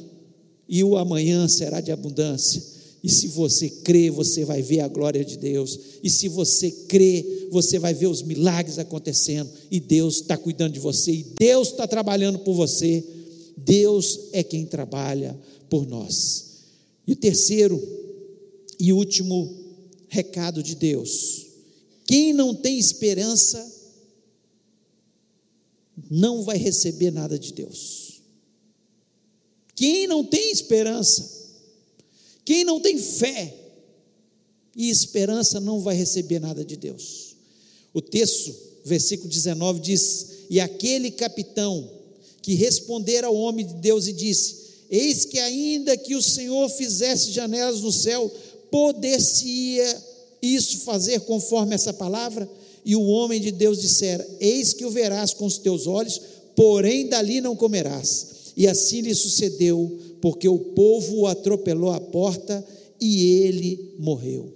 e 0.68 0.84
o 0.84 0.96
amanhã 0.96 1.48
será 1.48 1.80
de 1.80 1.90
abundância. 1.90 2.62
E 3.02 3.08
se 3.08 3.28
você 3.28 3.68
crê, 3.68 4.10
você 4.10 4.44
vai 4.44 4.60
ver 4.60 4.80
a 4.80 4.88
glória 4.88 5.24
de 5.24 5.38
Deus. 5.38 5.78
E 6.02 6.10
se 6.10 6.28
você 6.28 6.70
crê, 6.70 7.48
você 7.50 7.78
vai 7.78 7.94
ver 7.94 8.08
os 8.08 8.22
milagres 8.22 8.78
acontecendo. 8.78 9.50
E 9.70 9.80
Deus 9.80 10.16
está 10.16 10.36
cuidando 10.36 10.74
de 10.74 10.80
você. 10.80 11.12
E 11.12 11.26
Deus 11.38 11.68
está 11.68 11.88
trabalhando 11.88 12.38
por 12.40 12.52
você. 12.52 13.02
Deus 13.56 14.28
é 14.32 14.42
quem 14.42 14.66
trabalha 14.66 15.36
por 15.70 15.86
nós. 15.88 16.44
E 17.06 17.12
o 17.12 17.16
terceiro 17.16 17.82
e 18.78 18.92
último 18.92 19.50
recado 20.08 20.62
de 20.62 20.74
Deus 20.74 21.49
quem 22.10 22.32
não 22.32 22.52
tem 22.52 22.76
esperança 22.76 23.72
não 26.10 26.42
vai 26.42 26.58
receber 26.58 27.12
nada 27.12 27.38
de 27.38 27.52
Deus. 27.52 28.20
Quem 29.76 30.08
não 30.08 30.24
tem 30.24 30.50
esperança, 30.50 31.30
quem 32.44 32.64
não 32.64 32.80
tem 32.80 32.98
fé 32.98 33.56
e 34.74 34.90
esperança 34.90 35.60
não 35.60 35.78
vai 35.78 35.94
receber 35.94 36.40
nada 36.40 36.64
de 36.64 36.76
Deus. 36.76 37.36
O 37.94 38.02
texto, 38.02 38.56
versículo 38.84 39.30
19 39.30 39.78
diz: 39.78 40.26
E 40.50 40.58
aquele 40.58 41.12
capitão 41.12 41.88
que 42.42 42.54
responder 42.54 43.22
ao 43.22 43.36
homem 43.36 43.64
de 43.64 43.74
Deus 43.74 44.08
e 44.08 44.12
disse: 44.12 44.56
Eis 44.90 45.24
que 45.26 45.38
ainda 45.38 45.96
que 45.96 46.16
o 46.16 46.22
Senhor 46.22 46.68
fizesse 46.70 47.30
janelas 47.30 47.82
no 47.82 47.92
céu, 47.92 48.28
poder-se-ia 48.68 50.09
isso 50.42 50.80
fazer 50.80 51.20
conforme 51.20 51.74
essa 51.74 51.92
palavra? 51.92 52.48
E 52.84 52.96
o 52.96 53.06
homem 53.06 53.40
de 53.40 53.50
Deus 53.50 53.80
dissera: 53.80 54.26
Eis 54.40 54.72
que 54.72 54.84
o 54.84 54.90
verás 54.90 55.34
com 55.34 55.44
os 55.44 55.58
teus 55.58 55.86
olhos, 55.86 56.20
porém 56.56 57.08
dali 57.08 57.40
não 57.40 57.54
comerás. 57.54 58.52
E 58.56 58.66
assim 58.66 59.00
lhe 59.00 59.14
sucedeu, 59.14 59.98
porque 60.20 60.48
o 60.48 60.58
povo 60.58 61.20
o 61.20 61.26
atropelou 61.26 61.90
à 61.90 62.00
porta 62.00 62.64
e 63.00 63.42
ele 63.42 63.94
morreu. 63.98 64.52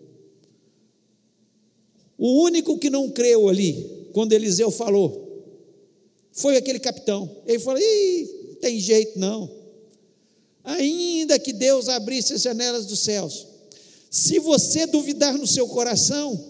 O 2.18 2.42
único 2.44 2.78
que 2.78 2.90
não 2.90 3.10
creu 3.10 3.48
ali, 3.48 4.08
quando 4.12 4.32
Eliseu 4.32 4.70
falou, 4.70 5.24
foi 6.32 6.56
aquele 6.56 6.78
capitão. 6.78 7.30
Ele 7.46 7.58
falou: 7.58 7.80
Ih, 7.80 8.48
não 8.48 8.54
tem 8.56 8.78
jeito 8.78 9.18
não. 9.18 9.50
Ainda 10.62 11.38
que 11.38 11.52
Deus 11.52 11.88
abrisse 11.88 12.34
as 12.34 12.42
janelas 12.42 12.86
dos 12.86 13.00
céus, 13.00 13.46
se 14.14 14.38
você 14.38 14.86
duvidar 14.86 15.36
no 15.36 15.44
seu 15.44 15.66
coração, 15.66 16.40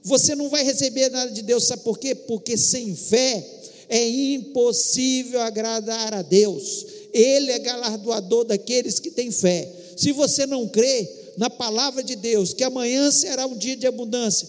você 0.00 0.36
não 0.36 0.48
vai 0.48 0.62
receber 0.62 1.10
nada 1.10 1.32
de 1.32 1.42
Deus, 1.42 1.64
sabe 1.64 1.82
por 1.82 1.98
quê? 1.98 2.14
Porque 2.14 2.56
sem 2.56 2.94
fé 2.94 3.44
é 3.88 4.08
impossível 4.08 5.40
agradar 5.40 6.14
a 6.14 6.22
Deus. 6.22 6.86
Ele 7.12 7.50
é 7.50 7.58
galardoador 7.58 8.44
daqueles 8.44 9.00
que 9.00 9.10
têm 9.10 9.32
fé. 9.32 9.68
Se 9.96 10.12
você 10.12 10.46
não 10.46 10.68
crê 10.68 11.32
na 11.36 11.50
palavra 11.50 12.00
de 12.00 12.14
Deus, 12.14 12.54
que 12.54 12.62
amanhã 12.62 13.10
será 13.10 13.44
um 13.44 13.58
dia 13.58 13.76
de 13.76 13.88
abundância, 13.88 14.46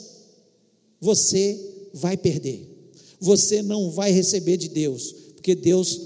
você 0.99 1.59
vai 1.95 2.15
perder. 2.15 2.69
Você 3.19 3.63
não 3.63 3.89
vai 3.89 4.11
receber 4.11 4.57
de 4.57 4.69
Deus, 4.69 5.15
porque 5.33 5.55
Deus, 5.55 5.99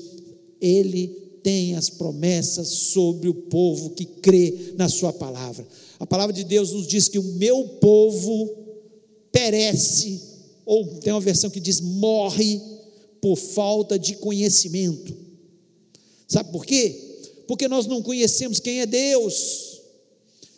Ele 0.62 1.25
tem 1.46 1.76
as 1.76 1.92
promessas 1.92 2.68
sobre 2.70 3.30
o 3.30 3.34
povo 3.36 3.92
que 3.92 4.04
crê 4.04 4.74
na 4.78 4.90
Sua 4.90 5.14
palavra. 5.14 5.64
A 6.00 6.08
palavra 6.08 6.34
de 6.34 6.44
Deus 6.44 6.72
nos 6.72 6.88
diz 6.88 7.08
que 7.08 7.20
o 7.20 7.24
meu 7.24 7.68
povo 7.80 8.50
perece, 9.32 10.20
ou 10.66 10.98
tem 11.02 11.14
uma 11.14 11.22
versão 11.22 11.52
que 11.52 11.60
diz 11.60 11.80
morre, 11.82 12.60
por 13.22 13.36
falta 13.36 14.00
de 14.00 14.16
conhecimento. 14.16 15.16
Sabe 16.28 16.52
por 16.52 16.66
quê? 16.66 17.22
Porque 17.48 17.68
nós 17.68 17.86
não 17.86 18.02
conhecemos 18.02 18.60
quem 18.60 18.82
é 18.82 18.88
Deus. 18.88 19.82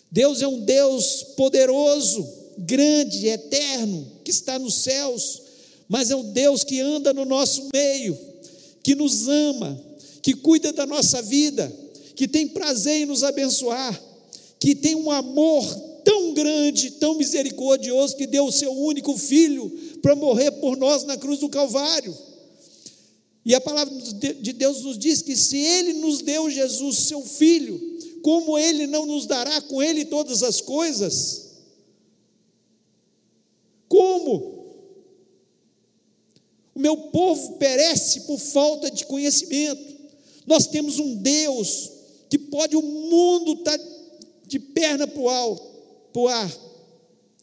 Deus 0.10 0.42
é 0.42 0.48
um 0.48 0.62
Deus 0.62 1.22
poderoso, 1.36 2.26
grande, 2.60 3.28
eterno, 3.28 4.08
que 4.24 4.32
está 4.32 4.58
nos 4.58 4.76
céus, 4.76 5.42
mas 5.90 6.12
é 6.12 6.16
um 6.16 6.32
Deus 6.32 6.64
que 6.64 6.80
anda 6.80 7.12
no 7.12 7.26
nosso 7.26 7.68
meio, 7.74 8.18
que 8.82 8.96
nos 8.96 9.28
ama, 9.28 9.87
que 10.28 10.34
cuida 10.34 10.74
da 10.74 10.86
nossa 10.86 11.22
vida, 11.22 11.74
que 12.14 12.28
tem 12.28 12.50
prazer 12.50 13.04
em 13.04 13.06
nos 13.06 13.24
abençoar, 13.24 13.98
que 14.60 14.76
tem 14.76 14.94
um 14.94 15.10
amor 15.10 15.64
tão 16.04 16.34
grande, 16.34 16.92
tão 16.92 17.16
misericordioso, 17.16 18.18
que 18.18 18.28
deu 18.28 18.44
o 18.44 18.52
seu 18.52 18.74
único 18.74 19.18
filho 19.18 19.70
para 20.02 20.18
morrer 20.18 20.52
por 20.52 20.76
nós 20.76 21.06
na 21.06 21.16
cruz 21.16 21.40
do 21.40 21.48
Calvário. 21.48 22.14
E 23.46 23.56
a 23.56 23.62
palavra 23.62 23.94
de 23.96 24.52
Deus 24.52 24.82
nos 24.82 25.00
diz 25.00 25.22
que 25.22 25.34
se 25.34 25.60
Ele 25.60 25.94
nos 25.94 26.22
deu 26.22 26.50
Jesus, 26.50 26.98
seu 27.08 27.22
Filho, 27.22 27.80
como 28.22 28.58
Ele 28.58 28.86
não 28.86 29.06
nos 29.06 29.26
dará 29.26 29.62
com 29.62 29.82
Ele 29.82 30.04
todas 30.04 30.44
as 30.44 30.60
coisas? 30.60 31.52
Como? 33.88 34.58
O 36.76 36.80
meu 36.82 36.98
povo 36.98 37.54
perece 37.54 38.22
por 38.28 38.38
falta 38.38 38.92
de 38.92 39.06
conhecimento. 39.06 39.97
Nós 40.48 40.66
temos 40.66 40.98
um 40.98 41.16
Deus 41.18 41.92
que 42.30 42.38
pode 42.38 42.76
o 42.76 42.82
mundo 42.82 43.54
estar 43.54 43.78
tá 43.78 43.86
de 44.48 44.58
perna 44.58 45.06
para 45.06 45.22
o 45.22 46.28
ar. 46.28 46.58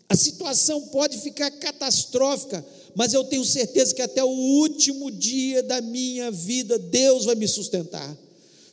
A 0.08 0.16
situação 0.16 0.80
pode 0.88 1.18
ficar 1.18 1.50
catastrófica, 1.50 2.64
mas 2.94 3.12
eu 3.12 3.24
tenho 3.24 3.44
certeza 3.44 3.94
que 3.94 4.02
até 4.02 4.24
o 4.24 4.28
último 4.28 5.10
dia 5.10 5.62
da 5.62 5.82
minha 5.82 6.30
vida 6.30 6.78
Deus 6.78 7.26
vai 7.26 7.34
me 7.34 7.46
sustentar. 7.46 8.16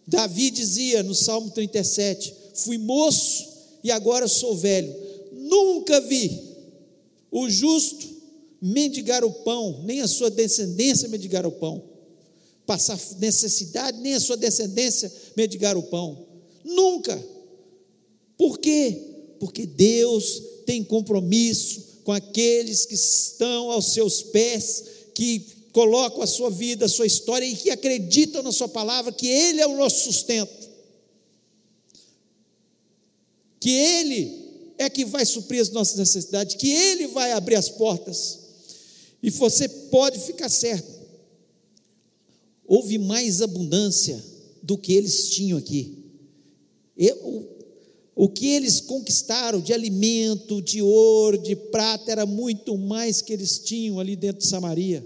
Davi 0.07 0.49
dizia 0.49 1.03
no 1.03 1.13
Salmo 1.13 1.51
37: 1.51 2.33
Fui 2.55 2.77
moço 2.77 3.47
e 3.83 3.91
agora 3.91 4.27
sou 4.27 4.55
velho. 4.55 4.93
Nunca 5.33 5.99
vi 6.01 6.41
o 7.31 7.49
justo 7.49 8.07
mendigar 8.61 9.23
o 9.25 9.31
pão, 9.31 9.81
nem 9.83 10.01
a 10.01 10.07
sua 10.07 10.29
descendência 10.29 11.09
mendigar 11.09 11.45
o 11.45 11.51
pão. 11.51 11.90
Passar 12.71 12.97
necessidade, 13.19 13.99
nem 13.99 14.13
a 14.13 14.19
sua 14.21 14.37
descendência 14.37 15.11
mendigar 15.35 15.75
o 15.75 15.83
pão. 15.83 16.25
Nunca. 16.63 17.21
Por 18.37 18.59
quê? 18.59 18.97
Porque 19.41 19.65
Deus 19.65 20.41
tem 20.65 20.81
compromisso 20.81 21.99
com 22.05 22.13
aqueles 22.13 22.85
que 22.85 22.95
estão 22.95 23.69
aos 23.71 23.91
seus 23.91 24.21
pés, 24.23 24.85
que 25.13 25.45
colocam 25.73 26.21
a 26.21 26.25
sua 26.25 26.49
vida, 26.49 26.85
a 26.85 26.87
sua 26.87 27.05
história 27.05 27.45
e 27.45 27.57
que 27.57 27.69
acreditam 27.69 28.41
na 28.41 28.53
Sua 28.53 28.69
palavra, 28.69 29.11
que 29.11 29.27
Ele 29.27 29.59
é 29.59 29.67
o 29.67 29.75
nosso 29.75 30.05
sustento, 30.05 30.69
que 33.59 33.69
Ele 33.69 34.45
é 34.77 34.89
que 34.89 35.03
vai 35.03 35.25
suprir 35.25 35.61
as 35.61 35.71
nossas 35.71 35.97
necessidades, 35.97 36.55
que 36.55 36.71
Ele 36.71 37.07
vai 37.07 37.33
abrir 37.33 37.55
as 37.55 37.67
portas, 37.67 38.39
e 39.21 39.29
você 39.29 39.67
pode 39.67 40.19
ficar 40.19 40.47
certo, 40.47 41.00
houve 42.71 42.97
mais 42.97 43.41
abundância 43.41 44.23
do 44.63 44.77
que 44.77 44.93
eles 44.93 45.27
tinham 45.27 45.57
aqui. 45.57 46.05
Eu, 46.97 47.45
o 48.15 48.29
que 48.29 48.47
eles 48.47 48.79
conquistaram 48.79 49.59
de 49.59 49.73
alimento, 49.73 50.61
de 50.61 50.81
ouro, 50.81 51.37
de 51.37 51.53
prata, 51.53 52.09
era 52.09 52.25
muito 52.25 52.77
mais 52.77 53.21
que 53.21 53.33
eles 53.33 53.59
tinham 53.59 53.99
ali 53.99 54.15
dentro 54.15 54.37
de 54.37 54.47
Samaria. 54.47 55.05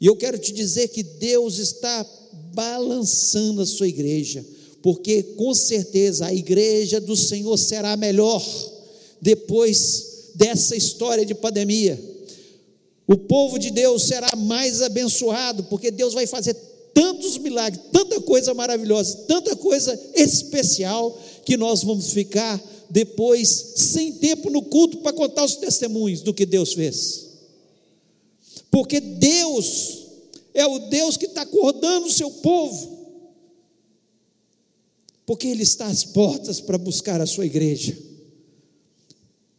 E 0.00 0.06
eu 0.06 0.16
quero 0.16 0.38
te 0.38 0.50
dizer 0.50 0.88
que 0.88 1.02
Deus 1.02 1.58
está 1.58 2.06
balançando 2.54 3.60
a 3.60 3.66
sua 3.66 3.88
igreja, 3.88 4.42
porque 4.80 5.22
com 5.22 5.52
certeza 5.52 6.24
a 6.24 6.32
igreja 6.34 6.98
do 7.02 7.16
Senhor 7.16 7.58
será 7.58 7.98
melhor 7.98 8.42
depois 9.20 10.30
dessa 10.36 10.74
história 10.74 11.26
de 11.26 11.34
pandemia. 11.34 12.02
O 13.10 13.16
povo 13.16 13.58
de 13.58 13.72
Deus 13.72 14.04
será 14.04 14.30
mais 14.36 14.80
abençoado, 14.82 15.64
porque 15.64 15.90
Deus 15.90 16.14
vai 16.14 16.28
fazer 16.28 16.54
tantos 16.94 17.36
milagres, 17.38 17.82
tanta 17.90 18.20
coisa 18.20 18.54
maravilhosa, 18.54 19.24
tanta 19.26 19.56
coisa 19.56 20.00
especial, 20.14 21.20
que 21.44 21.56
nós 21.56 21.82
vamos 21.82 22.12
ficar 22.12 22.62
depois 22.88 23.48
sem 23.74 24.12
tempo 24.12 24.48
no 24.48 24.62
culto 24.62 24.98
para 24.98 25.12
contar 25.12 25.44
os 25.44 25.56
testemunhos 25.56 26.20
do 26.20 26.32
que 26.32 26.46
Deus 26.46 26.72
fez. 26.72 27.30
Porque 28.70 29.00
Deus 29.00 30.06
é 30.54 30.64
o 30.64 30.78
Deus 30.78 31.16
que 31.16 31.26
está 31.26 31.42
acordando 31.42 32.06
o 32.06 32.12
seu 32.12 32.30
povo. 32.30 32.96
Porque 35.26 35.48
Ele 35.48 35.64
está 35.64 35.88
às 35.88 36.04
portas 36.04 36.60
para 36.60 36.78
buscar 36.78 37.20
a 37.20 37.26
sua 37.26 37.44
igreja. 37.44 37.98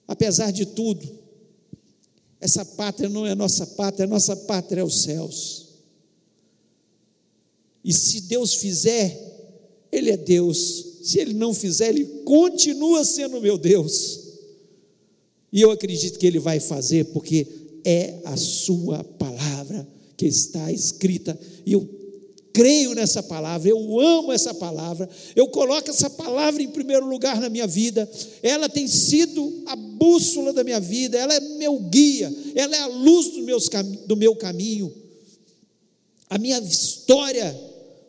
Apesar 0.07 0.51
de 0.51 0.65
tudo, 0.65 1.19
essa 2.41 2.65
pátria 2.65 3.07
não 3.07 3.25
é 3.25 3.35
nossa 3.35 3.67
pátria, 3.67 4.07
nossa 4.07 4.35
pátria 4.35 4.81
é 4.81 4.83
os 4.83 5.03
céus. 5.03 5.67
E 7.85 7.93
se 7.93 8.21
Deus 8.21 8.55
fizer, 8.55 9.15
Ele 9.91 10.09
é 10.09 10.17
Deus. 10.17 10.85
Se 11.03 11.19
Ele 11.19 11.35
não 11.35 11.53
fizer, 11.53 11.89
Ele 11.89 12.05
continua 12.25 13.05
sendo 13.05 13.39
meu 13.39 13.59
Deus. 13.59 14.19
E 15.53 15.61
eu 15.61 15.69
acredito 15.69 16.17
que 16.17 16.25
Ele 16.25 16.39
vai 16.39 16.59
fazer, 16.59 17.05
porque 17.05 17.45
é 17.85 18.19
a 18.25 18.35
Sua 18.35 19.03
palavra 19.03 19.87
que 20.17 20.25
está 20.25 20.71
escrita. 20.71 21.39
E 21.63 21.73
eu 21.73 21.87
creio 22.53 22.95
nessa 22.95 23.21
palavra, 23.21 23.69
eu 23.69 23.99
amo 23.99 24.31
essa 24.31 24.53
palavra, 24.53 25.07
eu 25.35 25.47
coloco 25.47 25.89
essa 25.89 26.09
palavra 26.09 26.61
em 26.61 26.69
primeiro 26.69 27.05
lugar 27.07 27.39
na 27.39 27.49
minha 27.49 27.67
vida, 27.67 28.09
ela 28.41 28.67
tem 28.67 28.87
sido 28.87 29.63
a 29.67 29.75
bússola 30.01 30.51
da 30.51 30.63
minha 30.63 30.79
vida, 30.79 31.15
ela 31.15 31.31
é 31.31 31.39
meu 31.39 31.77
guia, 31.77 32.33
ela 32.55 32.75
é 32.75 32.79
a 32.79 32.87
luz 32.87 33.33
do, 33.33 33.43
meus, 33.43 33.69
do 34.07 34.17
meu 34.17 34.35
caminho. 34.35 34.91
A 36.27 36.39
minha 36.39 36.57
história 36.57 37.55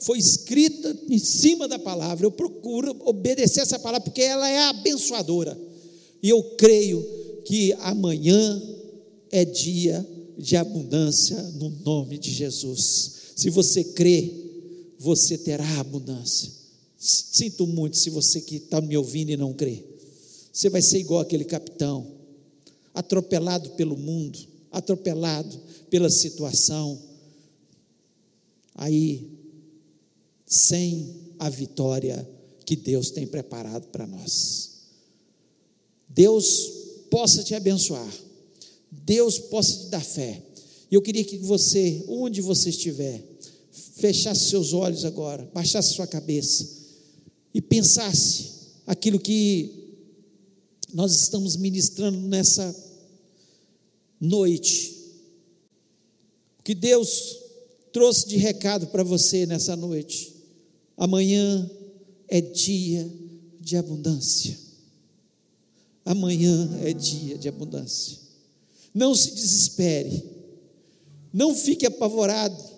foi 0.01 0.19
escrita 0.19 0.97
em 1.11 1.19
cima 1.19 1.69
da 1.69 1.79
palavra. 1.79 2.25
Eu 2.25 2.33
procuro 2.33 2.97
obedecer 3.05 3.61
essa 3.61 3.79
palavra 3.79 4.05
porque 4.05 4.23
ela 4.23 4.49
é 4.49 4.59
abençoadora. 4.71 5.59
E 6.23 6.31
eu 6.31 6.43
creio 6.57 7.07
que 7.45 7.75
amanhã 7.81 8.63
é 9.31 9.45
dia 9.45 10.07
de 10.39 10.57
abundância 10.57 11.37
no 11.55 11.69
nome 11.85 12.17
de 12.17 12.33
Jesus. 12.33 13.35
Se 13.37 13.51
você 13.51 13.85
crê, 13.85 14.33
você 14.99 15.37
terá 15.37 15.79
abundância. 15.79 16.51
Sinto 16.97 17.67
muito 17.67 17.99
se 17.99 18.09
você 18.09 18.41
que 18.41 18.57
está 18.57 18.81
me 18.81 18.97
ouvindo 18.97 19.31
e 19.31 19.37
não 19.37 19.53
crê. 19.53 19.92
Você 20.53 20.69
vai 20.69 20.83
ser 20.83 20.99
igual 20.99 21.21
aquele 21.21 21.45
capitão, 21.45 22.07
atropelado 22.93 23.71
pelo 23.71 23.97
mundo, 23.97 24.39
atropelado 24.71 25.59
pela 25.89 26.11
situação. 26.11 27.01
Aí 28.75 29.31
sem 30.53 31.33
a 31.39 31.49
vitória 31.49 32.29
que 32.67 32.77
Deus 32.77 33.11
tem 33.11 33.27
preparado 33.27 33.87
para 33.89 34.07
nós. 34.07 34.71
Deus 36.07 36.71
possa 37.11 37.43
te 37.43 37.55
abençoar, 37.55 38.13
Deus 38.91 39.39
possa 39.39 39.85
te 39.85 39.87
dar 39.87 40.05
fé. 40.05 40.43
E 40.91 40.95
eu 40.95 41.01
queria 41.01 41.25
que 41.25 41.39
você, 41.39 42.05
onde 42.07 42.43
você 42.43 42.69
estiver, 42.69 43.25
fechasse 43.95 44.51
seus 44.51 44.75
olhos 44.75 45.07
agora, 45.07 45.49
baixasse 45.55 45.95
sua 45.95 46.07
cabeça 46.07 46.69
e 47.55 47.63
pensasse 47.63 48.51
aquilo 48.87 49.19
que 49.19 49.82
nós 50.93 51.13
estamos 51.13 51.57
ministrando 51.57 52.19
nessa 52.19 52.75
noite. 54.21 54.97
O 56.59 56.63
que 56.63 56.75
Deus 56.75 57.39
trouxe 57.93 58.27
de 58.29 58.37
recado 58.37 58.87
para 58.89 59.03
você 59.03 59.47
nessa 59.47 59.77
noite. 59.77 60.35
Amanhã 60.97 61.71
é 62.29 62.41
dia 62.41 63.11
de 63.61 63.77
abundância. 63.77 64.59
Amanhã 66.05 66.79
é 66.83 66.93
dia 66.93 67.39
de 67.39 67.49
abundância. 67.49 68.19
Não 68.95 69.15
se 69.15 69.33
desespere. 69.33 70.25
Não 71.33 71.55
fique 71.55 71.87
apavorado 71.87 72.73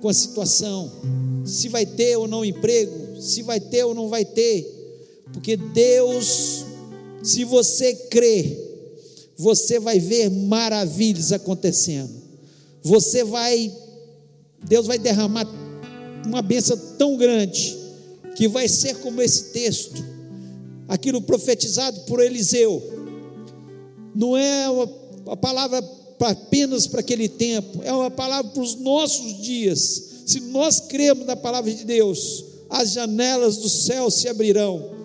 com 0.00 0.08
a 0.08 0.14
situação, 0.14 0.92
se 1.44 1.68
vai 1.68 1.86
ter 1.86 2.16
ou 2.16 2.28
não 2.28 2.44
emprego, 2.44 3.20
se 3.20 3.40
vai 3.40 3.58
ter 3.58 3.84
ou 3.84 3.94
não 3.94 4.08
vai 4.08 4.26
ter, 4.26 5.24
porque 5.32 5.56
Deus, 5.56 6.65
se 7.26 7.42
você 7.42 7.92
crê, 8.08 8.56
você 9.36 9.80
vai 9.80 9.98
ver 9.98 10.30
maravilhas 10.30 11.32
acontecendo. 11.32 12.08
Você 12.84 13.24
vai, 13.24 13.74
Deus 14.62 14.86
vai 14.86 14.96
derramar 14.96 15.44
uma 16.24 16.40
benção 16.40 16.78
tão 16.96 17.16
grande 17.16 17.76
que 18.36 18.46
vai 18.46 18.68
ser 18.68 18.98
como 18.98 19.20
esse 19.20 19.46
texto, 19.46 20.04
aquilo 20.86 21.20
profetizado 21.20 22.02
por 22.02 22.20
Eliseu. 22.20 22.80
Não 24.14 24.36
é 24.36 24.70
uma, 24.70 24.88
uma 25.26 25.36
palavra 25.36 25.82
apenas 26.20 26.86
para 26.86 27.00
aquele 27.00 27.28
tempo, 27.28 27.80
é 27.82 27.92
uma 27.92 28.10
palavra 28.10 28.52
para 28.52 28.62
os 28.62 28.76
nossos 28.76 29.42
dias. 29.42 30.04
Se 30.26 30.38
nós 30.38 30.78
cremos 30.78 31.26
na 31.26 31.34
palavra 31.34 31.72
de 31.72 31.84
Deus, 31.84 32.44
as 32.70 32.92
janelas 32.92 33.56
do 33.56 33.68
céu 33.68 34.12
se 34.12 34.28
abrirão 34.28 34.95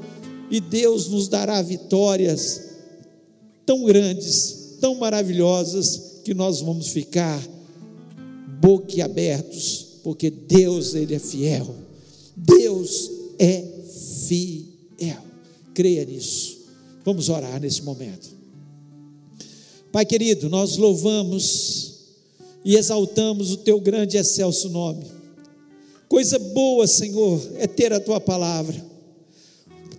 e 0.52 0.60
Deus 0.60 1.08
nos 1.08 1.30
dará 1.30 1.62
vitórias 1.62 2.62
tão 3.66 3.86
grandes, 3.86 4.76
tão 4.82 4.96
maravilhosas, 4.96 6.20
que 6.26 6.34
nós 6.34 6.62
vamos 6.62 6.90
ficar 6.90 7.42
boquiabertos, 8.60 9.88
porque 10.04 10.30
Deus, 10.30 10.94
Ele 10.94 11.16
é 11.16 11.20
fiel. 11.20 11.74
Deus 12.36 13.10
é 13.40 13.64
fiel. 14.18 15.24
Creia 15.74 16.06
nisso. 16.06 16.60
Vamos 17.06 17.30
orar 17.30 17.60
nesse 17.60 17.82
momento. 17.82 18.30
Pai 19.92 20.06
querido, 20.06 20.50
nós 20.50 20.78
louvamos 20.78 21.94
e 22.64 22.76
exaltamos 22.76 23.52
o 23.52 23.58
teu 23.58 23.80
grande 23.80 24.18
e 24.18 24.20
excelso 24.20 24.70
nome. 24.70 25.06
Coisa 26.08 26.38
boa, 26.38 26.86
Senhor, 26.88 27.42
é 27.58 27.66
ter 27.68 27.94
a 27.94 28.00
tua 28.00 28.20
palavra. 28.20 28.91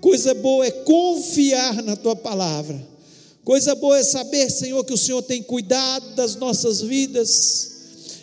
Coisa 0.02 0.34
boa 0.34 0.66
é 0.66 0.70
confiar 0.72 1.80
na 1.80 1.94
tua 1.94 2.16
palavra. 2.16 2.84
Coisa 3.44 3.72
boa 3.76 3.96
é 3.96 4.02
saber, 4.02 4.50
Senhor, 4.50 4.84
que 4.84 4.92
o 4.92 4.98
Senhor 4.98 5.22
tem 5.22 5.40
cuidado 5.40 6.16
das 6.16 6.34
nossas 6.34 6.80
vidas 6.80 7.70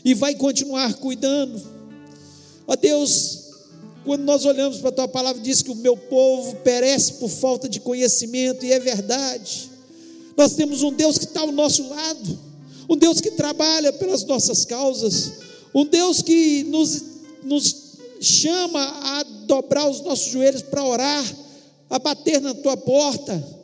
e 0.04 0.14
vai 0.14 0.36
continuar 0.36 0.96
cuidando. 0.96 1.62
Ó 2.68 2.76
Deus, 2.76 3.46
quando 4.04 4.24
nós 4.24 4.44
olhamos 4.44 4.80
para 4.80 4.90
a 4.90 4.92
tua 4.92 5.08
palavra, 5.08 5.42
diz 5.42 5.62
que 5.62 5.72
o 5.72 5.76
meu 5.76 5.96
povo 5.96 6.58
perece 6.58 7.14
por 7.14 7.30
falta 7.30 7.70
de 7.70 7.80
conhecimento, 7.80 8.66
e 8.66 8.74
é 8.74 8.80
verdade. 8.80 9.72
Nós 10.36 10.56
temos 10.56 10.84
um 10.84 10.92
Deus 10.92 11.18
que 11.18 11.24
está 11.24 11.40
ao 11.40 11.52
nosso 11.54 11.88
lado, 11.88 12.40
um 12.90 12.98
Deus 12.98 13.22
que 13.22 13.32
trabalha 13.32 13.94
pelas 13.94 14.26
nossas 14.26 14.66
causas, 14.66 15.32
um 15.74 15.86
Deus 15.86 16.22
que 16.22 16.66
nos, 16.66 17.04
nos 17.42 17.76
chama 18.20 18.82
a 18.82 19.24
dobrar 19.48 19.90
os 19.90 20.02
nossos 20.02 20.30
joelhos 20.30 20.62
para 20.62 20.84
orar, 20.84 21.24
a 21.90 21.98
bater 22.00 22.40
na 22.40 22.54
tua 22.54 22.78
porta. 22.78 23.60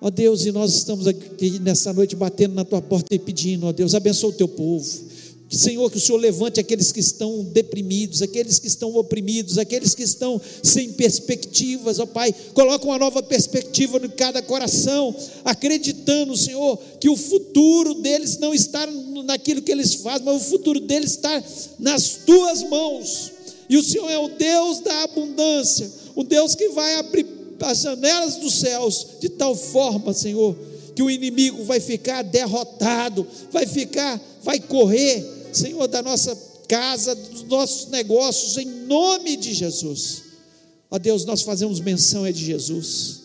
Ó 0.00 0.10
Deus, 0.10 0.46
e 0.46 0.52
nós 0.52 0.74
estamos 0.74 1.06
aqui 1.08 1.58
nessa 1.58 1.92
noite 1.92 2.14
batendo 2.14 2.54
na 2.54 2.64
tua 2.64 2.80
porta 2.80 3.14
e 3.14 3.18
pedindo, 3.18 3.66
ó 3.66 3.72
Deus, 3.72 3.94
abençoa 3.94 4.30
o 4.30 4.34
teu 4.34 4.46
povo. 4.46 5.08
Senhor, 5.50 5.90
que 5.90 5.96
o 5.96 6.00
Senhor 6.00 6.18
levante 6.18 6.60
aqueles 6.60 6.92
que 6.92 7.00
estão 7.00 7.42
deprimidos, 7.42 8.20
aqueles 8.20 8.58
que 8.58 8.66
estão 8.66 8.94
oprimidos, 8.94 9.56
aqueles 9.56 9.94
que 9.94 10.02
estão 10.02 10.38
sem 10.62 10.92
perspectivas, 10.92 11.98
ó 11.98 12.04
Pai, 12.04 12.34
coloca 12.52 12.84
uma 12.84 12.98
nova 12.98 13.22
perspectiva 13.22 13.98
em 14.04 14.10
cada 14.10 14.42
coração, 14.42 15.14
acreditando, 15.44 16.36
Senhor, 16.36 16.78
que 17.00 17.08
o 17.08 17.16
futuro 17.16 17.94
deles 17.94 18.38
não 18.38 18.52
está 18.52 18.86
naquilo 19.24 19.62
que 19.62 19.72
eles 19.72 19.94
fazem, 19.94 20.26
mas 20.26 20.42
o 20.42 20.50
futuro 20.50 20.80
deles 20.80 21.12
está 21.12 21.42
nas 21.78 22.10
tuas 22.26 22.62
mãos. 22.64 23.32
E 23.70 23.76
o 23.76 23.82
Senhor 23.82 24.08
é 24.10 24.18
o 24.18 24.28
Deus 24.28 24.80
da 24.80 25.04
abundância, 25.04 25.90
o 26.18 26.24
Deus 26.24 26.56
que 26.56 26.70
vai 26.70 26.96
abrir 26.96 27.24
as 27.60 27.78
janelas 27.78 28.36
dos 28.36 28.54
céus 28.60 29.06
de 29.20 29.28
tal 29.28 29.54
forma, 29.54 30.12
Senhor, 30.12 30.56
que 30.94 31.02
o 31.02 31.08
inimigo 31.08 31.62
vai 31.62 31.78
ficar 31.78 32.22
derrotado, 32.22 33.24
vai 33.52 33.66
ficar, 33.66 34.20
vai 34.42 34.58
correr 34.58 35.38
Senhor, 35.52 35.86
da 35.86 36.02
nossa 36.02 36.36
casa, 36.66 37.14
dos 37.14 37.44
nossos 37.44 37.88
negócios, 37.90 38.56
em 38.58 38.66
nome 38.86 39.36
de 39.36 39.54
Jesus. 39.54 40.22
Ó 40.90 40.98
Deus, 40.98 41.24
nós 41.24 41.42
fazemos 41.42 41.80
menção 41.80 42.26
é 42.26 42.32
de 42.32 42.44
Jesus. 42.44 43.20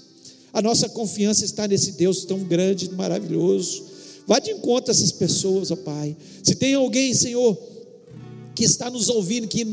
A 0.53 0.61
nossa 0.61 0.87
confiança 0.87 1.43
está 1.43 1.67
nesse 1.67 1.93
Deus 1.93 2.25
tão 2.25 2.39
grande, 2.39 2.91
maravilhoso. 2.91 3.85
Vá 4.27 4.39
de 4.39 4.51
encontro 4.51 4.91
a 4.91 4.95
essas 4.95 5.11
pessoas, 5.11 5.71
ó 5.71 5.75
Pai. 5.75 6.15
Se 6.43 6.55
tem 6.55 6.75
alguém, 6.75 7.13
Senhor, 7.13 7.57
que 8.55 8.63
está 8.63 8.89
nos 8.89 9.09
ouvindo, 9.09 9.47
que 9.47 9.65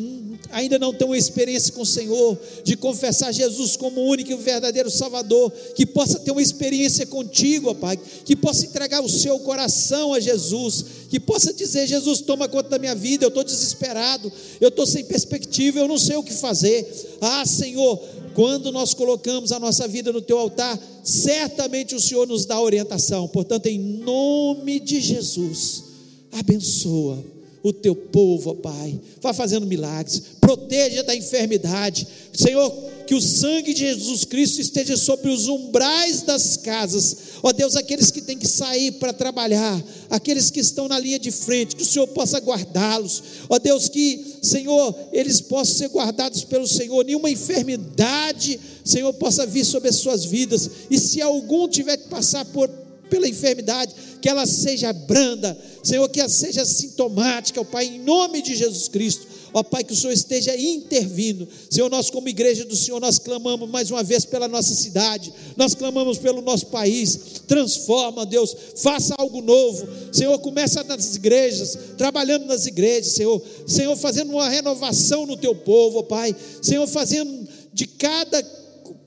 ainda 0.50 0.78
não 0.78 0.92
tem 0.92 1.06
uma 1.06 1.16
experiência 1.16 1.72
com 1.72 1.82
o 1.82 1.86
Senhor, 1.86 2.38
de 2.64 2.76
confessar 2.76 3.32
Jesus 3.32 3.76
como 3.76 4.00
o 4.00 4.08
único 4.08 4.32
e 4.32 4.36
verdadeiro 4.36 4.90
Salvador, 4.90 5.50
que 5.74 5.86
possa 5.86 6.18
ter 6.18 6.30
uma 6.30 6.42
experiência 6.42 7.06
contigo, 7.06 7.70
ó 7.70 7.74
Pai, 7.74 7.98
que 8.24 8.34
possa 8.34 8.66
entregar 8.66 9.02
o 9.02 9.08
seu 9.08 9.38
coração 9.40 10.12
a 10.12 10.20
Jesus, 10.20 10.84
que 11.08 11.20
possa 11.20 11.52
dizer: 11.52 11.86
Jesus, 11.86 12.20
toma 12.20 12.48
conta 12.48 12.70
da 12.70 12.78
minha 12.78 12.94
vida, 12.94 13.24
eu 13.24 13.28
estou 13.28 13.44
desesperado, 13.44 14.30
eu 14.60 14.68
estou 14.68 14.86
sem 14.86 15.04
perspectiva, 15.04 15.78
eu 15.78 15.88
não 15.88 15.98
sei 15.98 16.16
o 16.16 16.22
que 16.22 16.34
fazer. 16.34 16.86
Ah, 17.20 17.44
Senhor, 17.46 17.98
quando 18.34 18.72
nós 18.72 18.94
colocamos 18.94 19.52
a 19.52 19.58
nossa 19.58 19.86
vida 19.86 20.12
no 20.12 20.22
teu 20.22 20.38
altar, 20.38 20.78
certamente 21.04 21.94
o 21.94 22.00
Senhor 22.00 22.26
nos 22.26 22.44
dá 22.44 22.60
orientação. 22.60 23.28
Portanto, 23.28 23.66
em 23.66 23.78
nome 23.78 24.80
de 24.80 25.00
Jesus, 25.00 25.84
abençoa 26.32 27.39
o 27.62 27.72
teu 27.72 27.94
povo, 27.94 28.50
ó 28.50 28.54
Pai. 28.54 28.98
Vá 29.20 29.32
fazendo 29.32 29.66
milagres, 29.66 30.22
proteja 30.40 31.02
da 31.02 31.14
enfermidade. 31.14 32.06
Senhor, 32.32 32.70
que 33.06 33.14
o 33.14 33.20
sangue 33.20 33.74
de 33.74 33.80
Jesus 33.80 34.24
Cristo 34.24 34.60
esteja 34.60 34.96
sobre 34.96 35.30
os 35.30 35.48
umbrais 35.48 36.22
das 36.22 36.56
casas. 36.56 37.16
Ó 37.42 37.52
Deus, 37.52 37.74
aqueles 37.74 38.10
que 38.10 38.20
têm 38.20 38.38
que 38.38 38.46
sair 38.46 38.92
para 38.92 39.12
trabalhar, 39.12 39.82
aqueles 40.08 40.50
que 40.50 40.60
estão 40.60 40.86
na 40.86 40.98
linha 40.98 41.18
de 41.18 41.30
frente, 41.30 41.74
que 41.74 41.82
o 41.82 41.86
Senhor 41.86 42.06
possa 42.08 42.38
guardá-los. 42.38 43.22
Ó 43.48 43.58
Deus, 43.58 43.88
que, 43.88 44.36
Senhor, 44.40 44.94
eles 45.12 45.40
possam 45.40 45.76
ser 45.76 45.88
guardados 45.88 46.44
pelo 46.44 46.68
Senhor. 46.68 47.04
Nenhuma 47.04 47.28
enfermidade, 47.28 48.60
Senhor, 48.84 49.12
possa 49.14 49.44
vir 49.44 49.64
sobre 49.64 49.88
as 49.88 49.96
suas 49.96 50.24
vidas. 50.24 50.70
E 50.88 50.98
se 50.98 51.20
algum 51.20 51.68
tiver 51.68 51.96
que 51.96 52.08
passar 52.08 52.44
por 52.44 52.70
pela 53.10 53.28
enfermidade, 53.28 53.92
que 54.22 54.28
ela 54.28 54.46
seja 54.46 54.92
branda, 54.92 55.58
Senhor, 55.82 56.08
que 56.08 56.20
ela 56.20 56.28
seja 56.28 56.64
sintomática, 56.64 57.60
ó 57.60 57.64
Pai, 57.64 57.86
em 57.86 57.98
nome 57.98 58.40
de 58.40 58.54
Jesus 58.54 58.88
Cristo, 58.88 59.26
ó 59.52 59.62
Pai, 59.62 59.82
que 59.82 59.92
o 59.92 59.96
Senhor 59.96 60.12
esteja 60.12 60.56
intervindo, 60.56 61.46
Senhor, 61.68 61.90
nós 61.90 62.08
como 62.08 62.28
igreja 62.28 62.64
do 62.64 62.76
Senhor, 62.76 63.00
nós 63.00 63.18
clamamos 63.18 63.68
mais 63.68 63.90
uma 63.90 64.02
vez 64.02 64.24
pela 64.24 64.46
nossa 64.46 64.74
cidade, 64.74 65.32
nós 65.56 65.74
clamamos 65.74 66.18
pelo 66.18 66.40
nosso 66.40 66.66
país, 66.66 67.18
transforma, 67.46 68.24
Deus, 68.24 68.54
faça 68.76 69.14
algo 69.18 69.42
novo, 69.42 69.88
Senhor, 70.12 70.38
começa 70.38 70.84
nas 70.84 71.16
igrejas, 71.16 71.76
trabalhando 71.98 72.46
nas 72.46 72.66
igrejas, 72.66 73.12
Senhor, 73.12 73.42
Senhor, 73.66 73.96
fazendo 73.96 74.30
uma 74.30 74.48
renovação 74.48 75.26
no 75.26 75.36
teu 75.36 75.54
povo, 75.54 75.98
ó 75.98 76.02
Pai, 76.02 76.34
Senhor, 76.62 76.86
fazendo 76.86 77.48
de 77.72 77.86
cada 77.86 78.59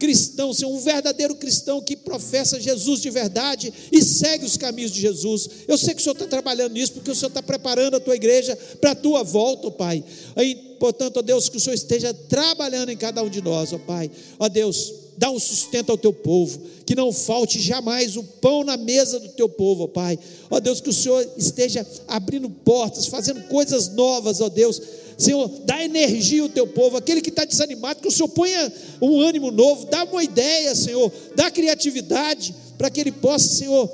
cristão, 0.03 0.53
ser 0.53 0.65
um 0.65 0.77
verdadeiro 0.79 1.33
cristão 1.33 1.79
que 1.79 1.95
professa 1.95 2.59
Jesus 2.59 2.99
de 2.99 3.09
verdade 3.09 3.71
e 3.89 4.03
segue 4.03 4.45
os 4.45 4.57
caminhos 4.57 4.91
de 4.91 4.99
Jesus. 4.99 5.49
Eu 5.65 5.77
sei 5.77 5.93
que 5.93 6.01
o 6.01 6.03
Senhor 6.03 6.11
está 6.11 6.27
trabalhando 6.27 6.73
nisso, 6.73 6.91
porque 6.91 7.09
o 7.09 7.15
Senhor 7.15 7.29
está 7.29 7.41
preparando 7.41 7.95
a 7.95 8.01
tua 8.01 8.13
igreja 8.13 8.53
para 8.81 8.91
a 8.91 8.95
tua 8.95 9.23
volta, 9.23 9.67
ó 9.67 9.71
Pai. 9.71 10.03
Aí, 10.35 10.55
portanto, 10.77 11.15
ó 11.15 11.21
Deus, 11.21 11.47
que 11.47 11.55
o 11.55 11.59
Senhor 11.59 11.73
esteja 11.73 12.13
trabalhando 12.13 12.89
em 12.89 12.97
cada 12.97 13.23
um 13.23 13.29
de 13.29 13.41
nós, 13.41 13.71
ó 13.71 13.77
Pai. 13.77 14.11
Ó 14.37 14.49
Deus, 14.49 14.93
dá 15.17 15.31
um 15.31 15.39
sustento 15.39 15.89
ao 15.89 15.97
teu 15.97 16.11
povo, 16.11 16.59
que 16.85 16.95
não 16.95 17.13
falte 17.13 17.61
jamais 17.61 18.17
o 18.17 18.23
pão 18.23 18.65
na 18.65 18.75
mesa 18.75 19.21
do 19.21 19.29
teu 19.29 19.47
povo, 19.47 19.85
ó 19.85 19.87
Pai. 19.87 20.19
Ó 20.49 20.59
Deus, 20.59 20.81
que 20.81 20.89
o 20.89 20.93
Senhor 20.93 21.25
esteja 21.37 21.87
abrindo 22.09 22.49
portas, 22.49 23.05
fazendo 23.05 23.41
coisas 23.43 23.87
novas, 23.87 24.41
ó 24.41 24.49
Deus 24.49 24.81
Senhor, 25.23 25.49
dá 25.65 25.83
energia 25.83 26.41
ao 26.41 26.49
teu 26.49 26.67
povo, 26.67 26.97
aquele 26.97 27.21
que 27.21 27.29
está 27.29 27.45
desanimado, 27.45 28.01
que 28.01 28.07
o 28.07 28.11
Senhor 28.11 28.27
ponha 28.29 28.71
um 29.01 29.21
ânimo 29.21 29.51
novo, 29.51 29.85
dá 29.85 30.03
uma 30.03 30.23
ideia, 30.23 30.75
Senhor, 30.75 31.11
dá 31.35 31.49
criatividade, 31.49 32.53
para 32.77 32.89
que 32.89 32.99
ele 32.99 33.11
possa, 33.11 33.47
Senhor, 33.47 33.89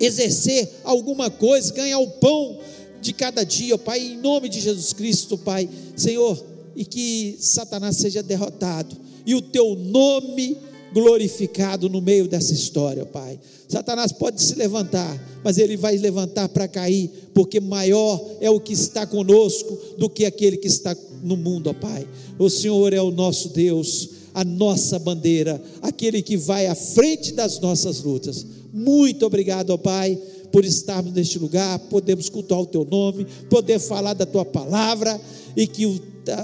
exercer 0.00 0.68
alguma 0.84 1.30
coisa, 1.30 1.72
ganhar 1.72 1.98
o 1.98 2.08
pão 2.08 2.58
de 3.00 3.12
cada 3.12 3.44
dia, 3.44 3.76
Pai, 3.76 4.00
em 4.00 4.16
nome 4.16 4.48
de 4.48 4.60
Jesus 4.60 4.92
Cristo, 4.92 5.36
Pai, 5.36 5.68
Senhor, 5.96 6.42
e 6.76 6.84
que 6.84 7.36
Satanás 7.40 7.96
seja 7.96 8.22
derrotado, 8.22 8.96
e 9.26 9.34
o 9.34 9.42
teu 9.42 9.74
nome 9.74 10.56
glorificado 10.92 11.88
no 11.88 12.00
meio 12.00 12.26
dessa 12.28 12.52
história, 12.52 13.04
Pai. 13.04 13.38
Satanás 13.68 14.12
pode 14.12 14.42
se 14.42 14.54
levantar, 14.54 15.40
mas 15.44 15.58
ele 15.58 15.76
vai 15.76 15.96
levantar 15.96 16.48
para 16.48 16.66
cair, 16.66 17.10
porque 17.34 17.60
maior 17.60 18.24
é 18.40 18.50
o 18.50 18.60
que 18.60 18.72
está 18.72 19.06
conosco 19.06 19.78
do 19.98 20.08
que 20.08 20.24
aquele 20.24 20.56
que 20.56 20.68
está 20.68 20.96
no 21.22 21.36
mundo, 21.36 21.70
ó 21.70 21.74
Pai. 21.74 22.08
O 22.38 22.48
Senhor 22.48 22.92
é 22.92 23.00
o 23.00 23.10
nosso 23.10 23.50
Deus, 23.50 24.10
a 24.32 24.44
nossa 24.44 24.98
bandeira, 24.98 25.60
aquele 25.82 26.22
que 26.22 26.36
vai 26.36 26.66
à 26.66 26.74
frente 26.74 27.32
das 27.32 27.60
nossas 27.60 28.02
lutas. 28.02 28.46
Muito 28.72 29.26
obrigado, 29.26 29.70
ó 29.70 29.76
Pai, 29.76 30.18
por 30.50 30.64
estarmos 30.64 31.12
neste 31.12 31.38
lugar, 31.38 31.78
podemos 31.90 32.28
cultuar 32.28 32.60
o 32.60 32.66
teu 32.66 32.84
nome, 32.84 33.26
poder 33.50 33.78
falar 33.78 34.14
da 34.14 34.24
tua 34.24 34.44
palavra 34.44 35.20
e 35.56 35.66
que 35.66 35.84
o 35.84 36.00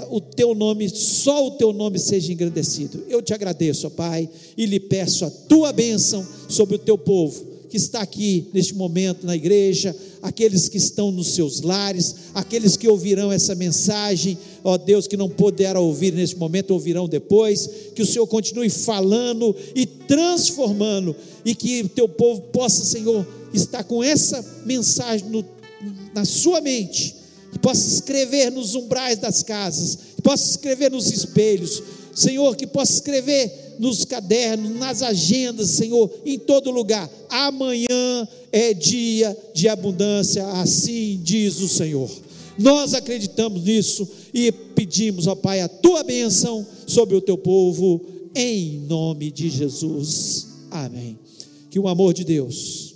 o 0.09 0.21
teu 0.21 0.55
nome, 0.55 0.89
só 0.89 1.47
o 1.47 1.51
teu 1.51 1.73
nome 1.73 1.99
seja 1.99 2.31
engrandecido. 2.31 3.03
Eu 3.09 3.21
te 3.21 3.33
agradeço, 3.33 3.87
ó 3.87 3.89
Pai, 3.89 4.29
e 4.57 4.65
lhe 4.65 4.79
peço 4.79 5.25
a 5.25 5.29
tua 5.29 5.71
bênção 5.71 6.25
sobre 6.47 6.75
o 6.75 6.79
teu 6.79 6.97
povo 6.97 7.55
que 7.75 7.77
está 7.77 7.99
aqui 7.99 8.47
neste 8.53 8.73
momento 8.73 9.25
na 9.25 9.35
igreja, 9.35 9.93
aqueles 10.21 10.69
que 10.69 10.77
estão 10.77 11.11
nos 11.11 11.35
seus 11.35 11.59
lares, 11.59 12.15
aqueles 12.33 12.77
que 12.77 12.87
ouvirão 12.87 13.33
essa 13.33 13.53
mensagem, 13.53 14.37
ó 14.63 14.77
Deus, 14.77 15.07
que 15.07 15.17
não 15.17 15.27
puderam 15.27 15.83
ouvir 15.83 16.13
neste 16.13 16.37
momento, 16.37 16.71
ouvirão 16.71 17.05
depois, 17.05 17.69
que 17.93 18.01
o 18.01 18.05
Senhor 18.05 18.25
continue 18.27 18.69
falando 18.69 19.53
e 19.75 19.85
transformando, 19.85 21.13
e 21.43 21.53
que 21.53 21.81
o 21.81 21.89
teu 21.89 22.07
povo 22.07 22.43
possa, 22.43 22.85
Senhor, 22.85 23.27
estar 23.53 23.83
com 23.83 24.01
essa 24.01 24.63
mensagem 24.65 25.27
no, 25.27 25.43
na 26.13 26.23
sua 26.23 26.61
mente 26.61 27.24
que 27.55 27.59
possa 27.59 27.87
escrever 27.87 28.51
nos 28.51 28.75
umbrais 28.75 29.17
das 29.17 29.41
casas, 29.41 29.97
que 30.17 30.21
possa 30.21 30.43
escrever 30.45 30.91
nos 30.91 31.09
espelhos, 31.09 31.81
Senhor, 32.13 32.53
que 32.53 32.67
possa 32.67 32.91
escrever 32.91 33.77
nos 33.79 34.03
cadernos, 34.03 34.75
nas 34.75 35.01
agendas, 35.01 35.69
Senhor, 35.69 36.11
em 36.25 36.37
todo 36.37 36.69
lugar. 36.69 37.09
Amanhã 37.29 38.27
é 38.51 38.73
dia 38.73 39.37
de 39.53 39.69
abundância, 39.69 40.45
assim 40.47 41.17
diz 41.23 41.61
o 41.61 41.69
Senhor. 41.69 42.11
Nós 42.59 42.93
acreditamos 42.93 43.63
nisso 43.63 44.05
e 44.33 44.51
pedimos, 44.51 45.25
ó 45.25 45.33
Pai, 45.33 45.61
a 45.61 45.69
tua 45.69 46.03
bênção 46.03 46.67
sobre 46.85 47.15
o 47.15 47.21
teu 47.21 47.37
povo, 47.37 48.01
em 48.35 48.79
nome 48.81 49.31
de 49.31 49.49
Jesus. 49.49 50.47
Amém. 50.69 51.17
Que 51.69 51.79
o 51.79 51.87
amor 51.87 52.13
de 52.13 52.25
Deus, 52.25 52.95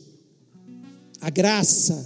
a 1.22 1.30
graça 1.30 2.05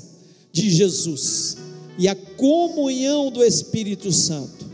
de 0.51 0.70
Jesus, 0.70 1.58
e 1.98 2.08
a 2.08 2.16
comunhão 2.16 3.30
do 3.30 3.44
Espírito 3.44 4.12
Santo 4.12 4.66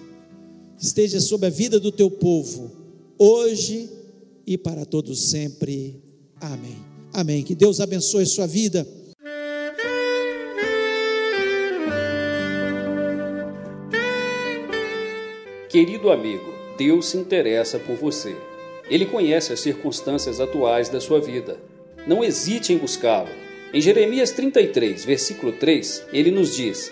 esteja 0.78 1.20
sobre 1.20 1.48
a 1.48 1.50
vida 1.50 1.80
do 1.80 1.92
teu 1.92 2.10
povo, 2.10 2.72
hoje 3.18 3.90
e 4.48 4.58
para 4.58 4.86
todos 4.86 5.30
sempre. 5.30 6.02
Amém. 6.40 6.78
Amém. 7.14 7.44
Que 7.44 7.54
Deus 7.54 7.80
abençoe 7.82 8.26
sua 8.26 8.48
vida. 8.48 8.88
Querido 15.70 16.10
amigo, 16.10 16.52
Deus 16.78 17.08
se 17.08 17.18
interessa 17.18 17.78
por 17.78 17.96
você. 17.96 18.36
Ele 18.90 19.06
conhece 19.06 19.54
as 19.54 19.60
circunstâncias 19.60 20.40
atuais 20.40 20.90
da 20.90 21.00
sua 21.00 21.22
vida. 21.22 21.60
Não 22.08 22.24
hesite 22.24 22.74
em 22.74 22.78
buscá-lo. 22.78 23.30
Em 23.72 23.80
Jeremias 23.80 24.32
33, 24.32 25.06
versículo 25.06 25.52
3, 25.52 26.06
ele 26.12 26.32
nos 26.32 26.56
diz: 26.56 26.92